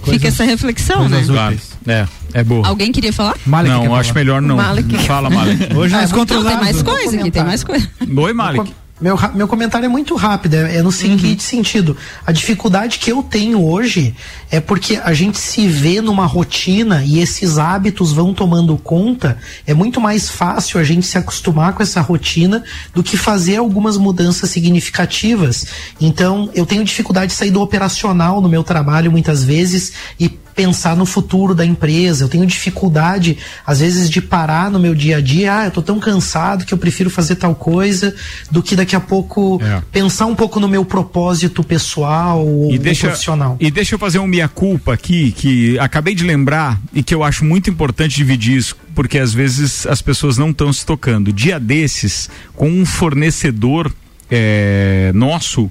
[0.00, 1.22] Coisas- Fica essa reflexão, né?
[1.26, 1.58] Claro.
[1.86, 2.66] É, é boa.
[2.66, 3.34] Alguém queria falar?
[3.44, 4.00] Malek quer não, falar.
[4.00, 4.56] acho melhor não.
[4.56, 4.98] Malek.
[4.98, 5.74] Fala, Malek.
[5.76, 6.60] Hoje nós Não, tem controlamos.
[6.60, 7.88] mais coisa aqui, tem mais coisa.
[8.16, 8.72] Oi, Malek.
[9.00, 11.96] Meu, meu comentário é muito rápido, é, é no seguinte sentido.
[12.26, 14.14] A dificuldade que eu tenho hoje
[14.50, 19.38] é porque a gente se vê numa rotina e esses hábitos vão tomando conta.
[19.66, 23.96] É muito mais fácil a gente se acostumar com essa rotina do que fazer algumas
[23.96, 25.66] mudanças significativas.
[26.00, 30.28] Então, eu tenho dificuldade de sair do operacional no meu trabalho muitas vezes e
[30.58, 32.24] pensar no futuro da empresa.
[32.24, 35.54] Eu tenho dificuldade, às vezes, de parar no meu dia a dia.
[35.56, 38.12] Ah, eu tô tão cansado que eu prefiro fazer tal coisa
[38.50, 39.80] do que daqui a pouco É.
[39.92, 43.56] pensar um pouco no meu propósito pessoal ou E deixa, profissional.
[43.60, 47.44] e deixa eu fazer um minha-culpa aqui, que acabei de lembrar e que eu acho
[47.44, 51.32] muito importante dividir isso, porque às vezes as pessoas não estão se tocando.
[51.32, 53.92] Dia desses, com um fornecedor
[54.28, 55.70] é, nosso,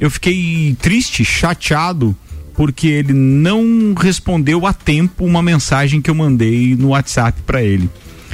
[0.00, 2.16] eu fiquei triste, chateado,
[2.54, 7.90] porque ele não respondeu a tempo uma mensagem que eu mandei no WhatsApp para ele.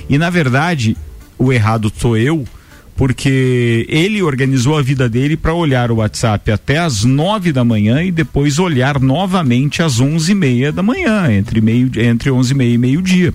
[0.09, 0.97] E na verdade,
[1.39, 2.45] o errado sou eu,
[2.97, 8.03] porque ele organizou a vida dele para olhar o WhatsApp até às nove da manhã
[8.03, 12.57] e depois olhar novamente às onze e meia da manhã, entre, meio, entre onze e
[12.57, 13.33] meia e meio-dia.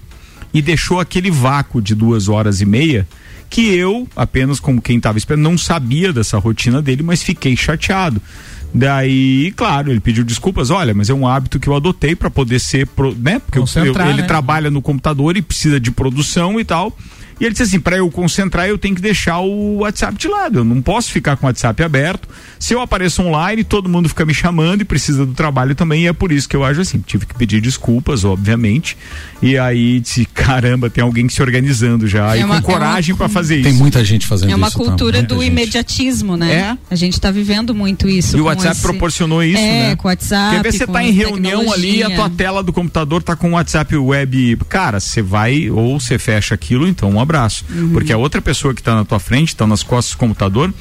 [0.54, 3.08] E deixou aquele vácuo de duas horas e meia
[3.50, 8.22] que eu, apenas como quem estava esperando, não sabia dessa rotina dele, mas fiquei chateado.
[8.78, 10.70] Daí, claro, ele pediu desculpas.
[10.70, 13.40] Olha, mas é um hábito que eu adotei para poder ser, pro, né?
[13.40, 14.28] Porque eu- ele né?
[14.28, 16.96] trabalha no computador e precisa de produção e tal.
[17.40, 20.60] E ele disse assim: para eu concentrar, eu tenho que deixar o WhatsApp de lado.
[20.60, 22.28] Eu não posso ficar com o WhatsApp aberto.
[22.60, 26.04] Se eu apareço online, todo mundo fica me chamando e precisa do trabalho também.
[26.04, 27.00] E é por isso que eu acho assim.
[27.06, 28.98] Tive que pedir desculpas, obviamente.
[29.42, 33.16] E aí disse: caramba, tem alguém se organizando já É e uma- com é coragem
[33.16, 33.80] para fazer Tem isso.
[33.82, 34.78] muita gente fazendo É uma isso.
[34.80, 34.84] tá?
[34.86, 36.54] cultura do imediatismo, né?
[36.54, 36.78] É.
[36.90, 38.38] A gente tá vivendo muito isso.
[38.38, 39.96] E o WhatsApp esse- proporcionou isso, é, né?
[39.96, 40.56] com o WhatsApp.
[40.56, 42.16] Quer ver você tá em reunião ali e a tecnologia.
[42.16, 44.58] tua tela do computador tá com o WhatsApp web.
[44.70, 47.66] Cara, você vai ou você fecha aquilo, então abraço.
[47.70, 47.90] Uhum.
[47.92, 50.74] Porque a outra pessoa que tá na tua frente, tá nas costas do computador,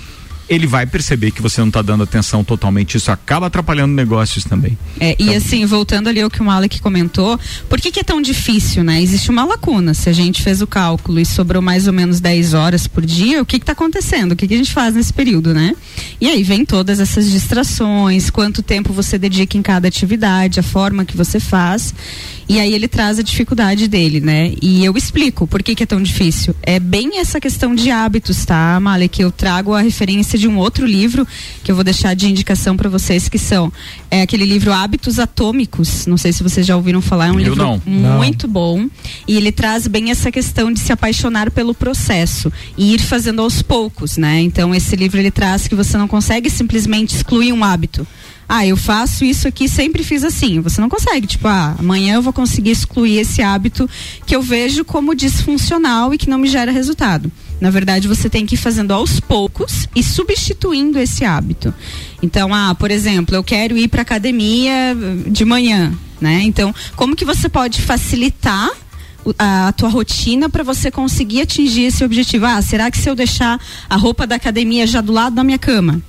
[0.49, 2.97] ele vai perceber que você não tá dando atenção totalmente.
[2.97, 4.77] Isso acaba atrapalhando negócios também.
[5.01, 7.39] É, e assim, voltando ali ao que o Malek comentou,
[7.69, 9.03] por que, que é tão difícil, né?
[9.03, 9.95] Existe uma lacuna.
[9.95, 13.41] Se a gente fez o cálculo e sobrou mais ou menos 10 horas por dia,
[13.41, 14.33] o que está acontecendo?
[14.33, 15.75] O que, que a gente faz nesse período, né?
[16.21, 21.05] E aí vem todas essas distrações, quanto tempo você dedica em cada atividade, a forma
[21.05, 21.95] que você faz.
[22.49, 24.53] E aí ele traz a dificuldade dele, né?
[24.61, 26.55] E eu explico por que, que é tão difícil.
[26.63, 29.21] É bem essa questão de hábitos, tá, Malek?
[29.23, 31.27] Eu trago a referência de um outro livro
[31.63, 33.73] que eu vou deixar de indicação para vocês, que são
[34.11, 36.07] é aquele livro Hábitos Atômicos.
[36.07, 37.83] Não sei se vocês já ouviram falar, é um Eu livro não.
[37.87, 38.89] muito bom.
[39.27, 43.63] E ele traz bem essa questão de se apaixonar pelo processo e ir fazendo aos
[43.63, 44.41] poucos, né?
[44.41, 48.07] Então esse livro ele traz que você não consegue simplesmente excluir um hábito.
[48.49, 50.61] Ah, eu faço isso aqui, sempre fiz assim.
[50.61, 53.89] Você não consegue, tipo, ah, amanhã eu vou conseguir excluir esse hábito
[54.27, 57.31] que eu vejo como disfuncional e que não me gera resultado.
[57.61, 61.73] Na verdade, você tem que ir fazendo aos poucos e substituindo esse hábito.
[62.23, 64.95] Então, ah, por exemplo, eu quero ir para academia eh,
[65.31, 66.43] de manhã, né?
[66.43, 68.71] Então, como que você pode facilitar
[69.25, 72.45] o- a tua rotina para você conseguir atingir esse objetivo?
[72.45, 75.59] Ah, será que se eu deixar a roupa da academia já do lado da minha
[75.59, 76.03] cama,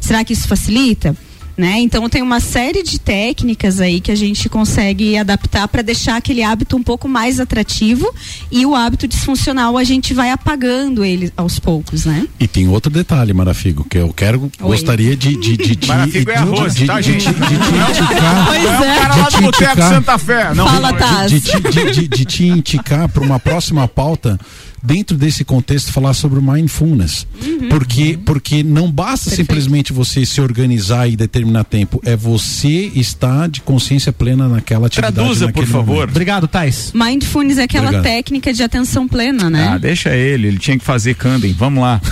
[0.00, 1.14] será que isso facilita?
[1.62, 1.78] Né?
[1.78, 6.42] Então tem uma série de técnicas aí que a gente consegue adaptar para deixar aquele
[6.42, 8.12] hábito um pouco mais atrativo
[8.50, 12.26] e o hábito disfuncional a gente vai apagando ele aos poucos, né?
[12.40, 16.34] E tem outro detalhe, Marafigo, que eu quero, gostaria de, de, de, de, Marafigo é
[16.34, 17.26] de- arroz, de- tá, de- gente?
[17.32, 20.18] de- de- de- é o- indicar- não é o cara lá do de Boteco Santa
[20.18, 20.66] Fé, não.
[20.66, 20.92] Fala,
[21.28, 24.36] de, de, de, de, de te indicar para uma próxima pauta
[24.82, 27.68] dentro desse contexto falar sobre o mindfulness Uhum.
[27.68, 33.60] porque porque não basta simplesmente você se organizar e determinar tempo é você estar de
[33.60, 35.94] consciência plena naquela atividade Traduza, por favor.
[35.94, 36.10] momento.
[36.10, 36.92] Obrigado, Thais.
[36.94, 38.04] Mindfulness é aquela Obrigado.
[38.04, 39.68] técnica de atenção plena, né?
[39.72, 41.52] Ah, deixa ele, ele tinha que fazer Candem.
[41.52, 42.00] Vamos lá.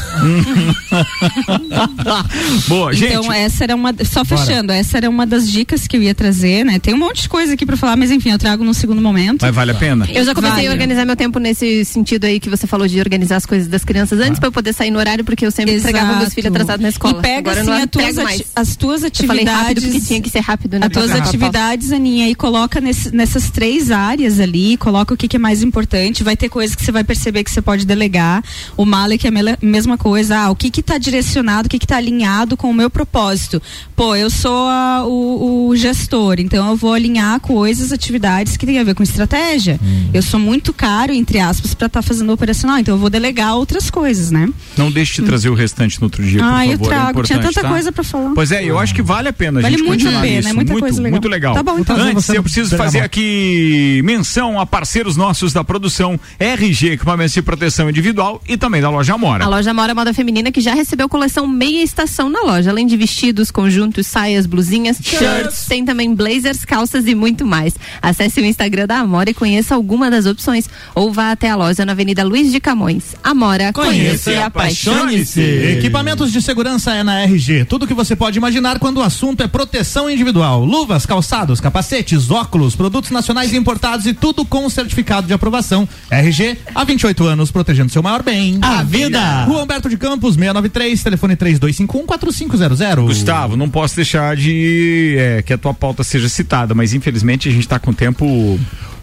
[2.69, 3.13] Boa, gente.
[3.13, 4.41] Então essa era uma só Bora.
[4.45, 6.79] fechando, essa era uma das dicas que eu ia trazer, né?
[6.79, 9.43] Tem um monte de coisa aqui pra falar, mas enfim, eu trago num segundo momento.
[9.43, 10.07] Mas vale a pena?
[10.13, 10.69] Eu já comecei Vale.
[10.69, 13.85] a organizar meu tempo nesse sentido aí que você falou de organizar as coisas das
[13.85, 16.35] crianças antes pra eu poder sair no horário, porque eu sempre entregava meus Exato.
[16.35, 17.19] filhos atrasados na escola.
[17.19, 18.43] E pega Agora assim eu não as tuas, mais.
[18.57, 19.85] as tuas Eu falei rápido atividades.
[19.95, 20.87] porque tinha que ser rápido, né?
[20.87, 25.37] As tuas atividades, Aninha, e coloca nesse- nessas três áreas ali, coloca o que, que
[25.37, 26.23] é mais importante.
[26.23, 28.43] Vai ter coisas que você vai perceber que você pode delegar.
[28.77, 30.39] O Malek é a mesma coisa.
[30.39, 33.61] Ah, o que que tá direcionado, o que que tá alinhado com o meu propósito.
[33.97, 38.79] Pô, eu sou a- o, o gestor, então eu vou alinhar coisas, atividades que tem
[38.79, 39.79] a ver com estratégia.
[40.13, 43.91] Eu sou muito caro, entre aspas, pra estar fazendo operacional, então eu vou delegar outras
[43.91, 44.49] coisas, né?
[44.77, 46.73] Não deixe de trazer o restante no outro dia, por Ah, favor.
[46.73, 47.21] eu trago.
[47.21, 47.69] É Tinha tanta tá?
[47.69, 48.33] coisa pra falar.
[48.35, 50.37] Pois é, eu acho que vale a pena a Vale gente muito a continuar pena,
[50.37, 50.49] nisso.
[50.49, 51.11] é muita muito, coisa legal.
[51.13, 51.55] muito legal.
[51.55, 51.97] Tá bom, então.
[51.97, 57.43] Antes, Você eu preciso fazer aqui menção a parceiros nossos da produção RG, equipamentos de
[57.43, 59.45] proteção individual e também da loja Amora.
[59.45, 62.97] A loja Mora Moda Feminina que já recebeu coleção meia estação na loja, além de
[62.97, 67.75] vestidos, conjuntos, saias, blusinhas, shirts, tem também blazers, calças e muito mais.
[68.03, 71.85] Acesse o Instagram da Amora e conheça alguma das opções ou vá até a loja
[71.85, 73.15] na Avenida Luiz de Camões.
[73.23, 75.41] Amora, conheça e apaixone-se.
[75.41, 77.65] Equipamentos de segurança é na RG.
[77.65, 80.65] Tudo que você pode imaginar quando o assunto é proteção individual.
[80.65, 85.89] Luvas, calçados, capacetes, óculos, produtos nacionais e importados e tudo com certificado de aprovação.
[86.11, 88.59] RG, há 28 anos, protegendo seu maior bem.
[88.63, 89.45] A vida.
[89.45, 93.05] Rua Humberto de Campos, 693, telefone 3251-4500.
[93.05, 97.53] Gustavo, não posso deixar de é, que a tua pauta seja citada, mas infelizmente a
[97.53, 98.59] gente está com tempo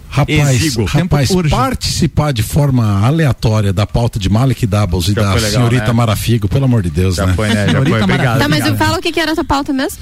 [0.10, 0.86] Rapaz, exíguo.
[0.86, 5.88] rapaz participar de forma aleatória da pauta de Malik Doubles e Já da legal, senhorita
[5.88, 5.94] né?
[5.94, 7.34] Marafigo, pelo amor de Deus, Já né?
[7.34, 7.68] foi, né?
[7.70, 8.40] Já foi, obrigado.
[8.40, 8.78] Tá, mas obrigado.
[8.78, 10.00] fala o que, que era a tua pauta mesmo?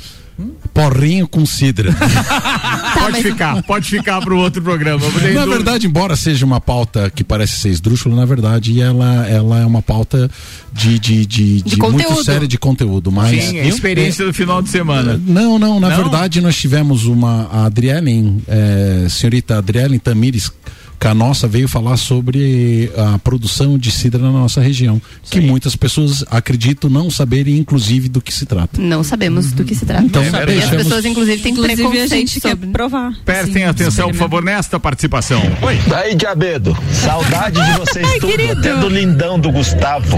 [0.74, 1.96] Porrinho com cidra.
[3.00, 5.02] pode ficar, pode ficar pro outro programa.
[5.34, 9.66] Na verdade, embora seja uma pauta que parece ser esdrúxula, na verdade, ela, ela é
[9.66, 10.30] uma pauta
[10.74, 12.24] de, de, de, de muito conteúdo.
[12.24, 13.12] séria de conteúdo.
[13.12, 15.20] Mas, Sim, a experiência do final de semana.
[15.26, 15.96] Não, não, na Não?
[15.98, 20.52] verdade nós tivemos uma, a Adrielen, eh, senhorita Adrielen Tamires
[21.00, 26.90] Canossa veio falar sobre a produção de cidra na nossa região, que muitas pessoas acreditam
[26.90, 28.82] não saberem, inclusive, do que se trata.
[28.82, 30.04] Não sabemos do que se trata.
[30.04, 32.70] Então, e as pessoas, inclusive, têm Inclusive, a preconceito gente quer sobre.
[32.70, 33.14] provar.
[33.24, 35.42] Prestem atenção, por favor, nesta participação.
[35.62, 35.80] Oi.
[35.88, 40.18] Daí, Diabedo, saudade de vocês Ai, tudo, até do lindão do Gustavo.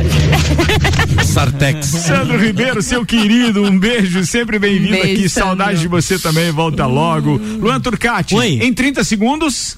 [1.26, 1.86] Sartex.
[1.88, 5.30] Sandro Ribeiro, seu querido, um beijo, sempre bem-vindo Beijo, aqui.
[5.30, 5.48] Sandro.
[5.50, 7.38] Saudade de você também, volta logo.
[7.38, 8.60] Luan Turcati, Oi.
[8.62, 9.78] em 30 segundos.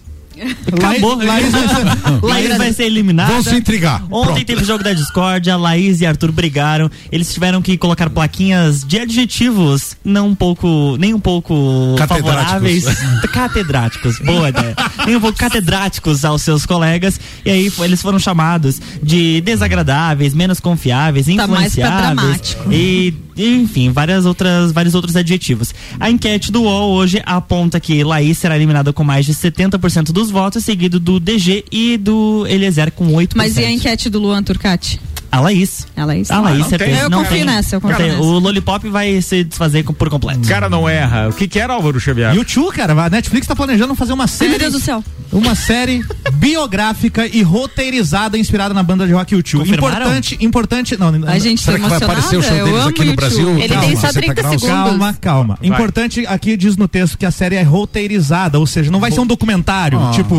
[0.74, 1.16] Acabou.
[1.18, 3.32] Laís vai ser- Laís vai ser eliminada.
[3.34, 4.04] Vão se intrigar.
[4.10, 4.46] Ontem Pronto.
[4.46, 6.90] teve o jogo da discórdia, Laís e Arthur brigaram.
[7.12, 12.32] Eles tiveram que colocar plaquinhas de adjetivos não um pouco, nem um pouco Catedráticos.
[12.32, 12.86] favoráveis.
[13.32, 14.76] catedráticos, boa ideia.
[15.06, 17.20] nem um pouco catedráticos aos seus colegas.
[17.46, 22.16] E aí eles foram chamados de desagradáveis, menos confiáveis, Tá mais pra influenciáveis.
[22.16, 22.74] dramático.
[22.74, 25.74] E, enfim, várias outras, vários outros adjetivos.
[26.00, 30.29] A enquete do UOL hoje aponta que Laís será eliminada com mais de 70% dos
[30.30, 33.32] votos, seguido do DG e do Eliezer com 8%.
[33.36, 35.00] Mas e a enquete do Luan Turcati?
[35.32, 35.86] A Laís.
[35.96, 36.32] A Laís?
[36.32, 36.92] A Laís, não certeza.
[36.92, 37.00] tem.
[37.02, 37.46] Eu não confio tem.
[37.46, 38.20] nessa, eu confio nessa.
[38.20, 40.40] O Lollipop vai se desfazer com- por completo.
[40.44, 41.30] O cara não erra.
[41.30, 42.34] O que que era, Álvaro Xavier?
[42.34, 44.52] YouTube, cara, a Netflix tá planejando fazer uma série.
[44.52, 45.04] Meu Deus do céu.
[45.32, 46.04] Uma série
[46.34, 49.70] biográfica e roteirizada inspirada na banda de rock YouTube.
[49.70, 50.98] Importante, importante.
[50.98, 52.56] Não, não, A gente Será tá que vai aparecer o show.
[52.56, 53.16] Eu deles aqui no.
[53.16, 53.50] Brasil?
[53.60, 54.62] Ele Calma, tem só 60 30 graus?
[54.62, 54.70] segundos.
[54.90, 55.60] Calma, calma.
[55.62, 59.20] Importante aqui diz no texto que a série é roteirizada, ou seja, não vai ser
[59.20, 60.12] um documentário, Ah.
[60.12, 60.36] tipo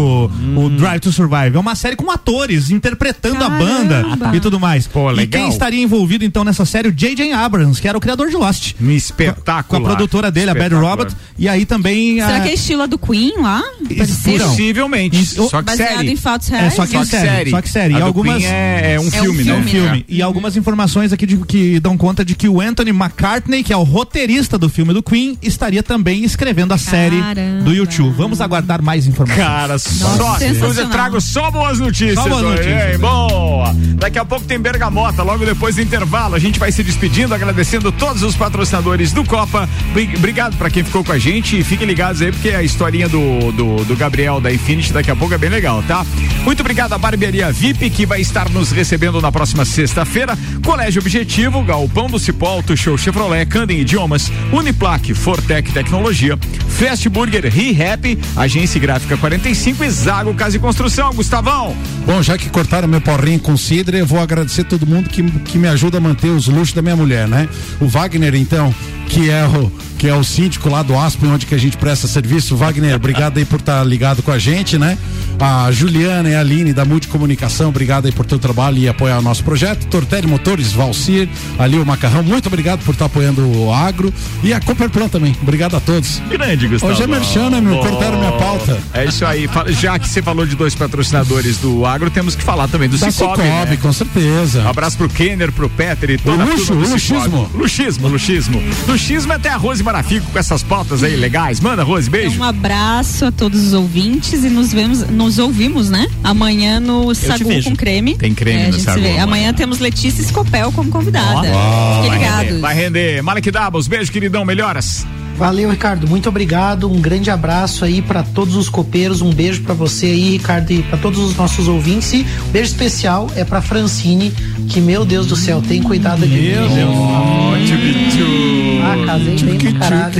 [0.56, 1.56] o Drive to Survive.
[1.56, 4.36] É uma série com atores interpretando a banda Caramba.
[4.36, 4.79] e tudo mais.
[4.86, 5.40] Pô, E legal.
[5.42, 6.88] quem estaria envolvido então nessa série?
[6.88, 7.32] O J.J.
[7.32, 8.74] Abrams, que era o criador de Lost.
[8.80, 9.82] Um Com espetáculo.
[9.84, 11.14] a produtora dele, a Bad Robot.
[11.38, 12.16] E aí também.
[12.16, 12.40] Será a...
[12.40, 13.62] que é estilo do Queen lá?
[13.82, 14.44] Isso, Parecido?
[14.44, 15.24] Possivelmente.
[15.26, 16.10] Só que Baseado série.
[16.10, 16.74] em fatos É, reais?
[16.74, 17.50] só que, Só que série, série.
[17.50, 17.94] Só que série.
[17.94, 18.36] A E do algumas.
[18.38, 19.64] Queen é, é um É um filme, É um né?
[19.66, 20.04] filme.
[20.08, 23.76] E algumas informações aqui de, que dão conta de que o Anthony McCartney, que é
[23.76, 27.64] o roteirista do filme do Queen, estaria também escrevendo a série Caramba.
[27.64, 28.14] do YouTube.
[28.16, 29.44] Vamos aguardar mais informações.
[29.46, 30.90] Cara, só Nossa, eu sensacional.
[30.90, 32.14] trago só boas notícias.
[32.14, 32.92] Só boas notícias.
[32.92, 32.98] hein?
[32.98, 33.74] Boa.
[33.96, 36.36] Daqui a pouco tem Bergamota, logo depois do intervalo.
[36.36, 39.68] A gente vai se despedindo, agradecendo todos os patrocinadores do Copa.
[39.92, 43.08] Bri- Obrigado pra quem ficou com a gente e fiquem ligados aí, porque a historinha
[43.08, 46.06] do, do, do Gabriel da Infinity daqui a pouco é bem legal, tá?
[46.44, 50.38] Muito obrigado à Barbearia VIP, que vai estar nos recebendo na próxima sexta-feira.
[50.64, 56.38] Colégio Objetivo, Galpão do Cipó, Auto Show Chevrolet, Candem Idiomas, Uniplaque, Fortec Tecnologia,
[56.80, 61.12] Fast Burger, ReHap, Agência Gráfica 45 e Zago Casa e Construção.
[61.12, 61.76] Gustavão,
[62.06, 65.58] Bom, já que cortaram meu porrinho com cidra, eu vou agradecer todo mundo que, que
[65.58, 67.46] me ajuda a manter os luxos da minha mulher, né?
[67.78, 68.74] O Wagner, então,
[69.10, 72.08] que é o que é o síndico lá do Aspen, onde que a gente presta
[72.08, 72.56] serviço.
[72.56, 74.96] Wagner, obrigado aí por estar ligado com a gente, né?
[75.38, 79.22] A Juliana e a Aline da Multicomunicação, obrigado aí por teu trabalho e apoiar o
[79.22, 79.86] nosso projeto.
[79.88, 84.10] Tortelli Motores, Valcir, ali o Macarrão, muito obrigado por estar apoiando o agro.
[84.42, 86.22] E a Cooperplan também, obrigado a todos.
[86.30, 86.94] grande Gustavo.
[86.94, 87.76] Hoje é merchan, né, meu?
[87.80, 88.78] Cortaram minha pauta.
[88.94, 89.50] É isso aí.
[89.78, 93.10] Já que você falou de dois patrocinadores do agro, temos que falar também do Da
[93.10, 93.42] Cicobi.
[93.42, 93.78] Cicobi, né?
[93.82, 94.66] com certeza.
[94.66, 97.20] Abraço pro Kenner, pro Peter e toda luxo, a turma do o Cicobi.
[97.20, 97.50] luxismo.
[97.54, 98.62] Luxismo, luxismo.
[99.00, 101.58] Luxismo é até a Rose Marafico com essas pautas aí legais.
[101.58, 102.38] Manda, Rose, beijo.
[102.38, 106.06] Um abraço a todos os ouvintes e nos vemos, nos ouvimos, né?
[106.22, 108.14] Amanhã no Sagu com creme.
[108.14, 109.22] Tem creme é, no Sagu amanhã.
[109.22, 111.48] Amanhã temos Letícia Scopel como convidada.
[111.48, 112.60] Vai Fiquem ligados.
[112.60, 113.22] vai render.
[113.22, 115.06] Malek Doubles, beijo, queridão, melhoras.
[115.34, 116.06] Valeu, Ricardo.
[116.06, 116.86] Muito obrigado.
[116.86, 119.22] Um grande abraço aí para todos os copeiros.
[119.22, 122.12] Um beijo para você aí, Ricardo, e para todos os nossos ouvintes.
[122.12, 124.30] E um beijo especial é para Francine,
[124.68, 126.52] que meu Deus do céu, tem cuidado de mim.
[126.52, 128.49] Meu Deus.
[128.82, 130.14] Ah, casei bem pra caralho.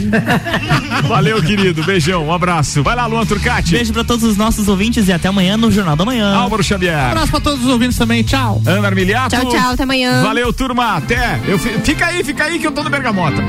[1.09, 1.83] Valeu, querido.
[1.83, 2.83] Beijão, um abraço.
[2.83, 3.73] Vai lá, Luan Turcati.
[3.73, 6.35] Beijo pra todos os nossos ouvintes e até amanhã no Jornal da Manhã.
[6.35, 6.97] Álvaro Xavier.
[6.99, 8.23] abraço pra todos os ouvintes também.
[8.23, 8.61] Tchau.
[8.67, 9.35] Ana Armiliato.
[9.37, 10.23] Tchau, tchau, até amanhã.
[10.23, 10.97] Valeu, turma.
[10.97, 11.41] Até.
[11.47, 13.43] Eu, fi- fica aí, fica aí que eu tô no Bergamota.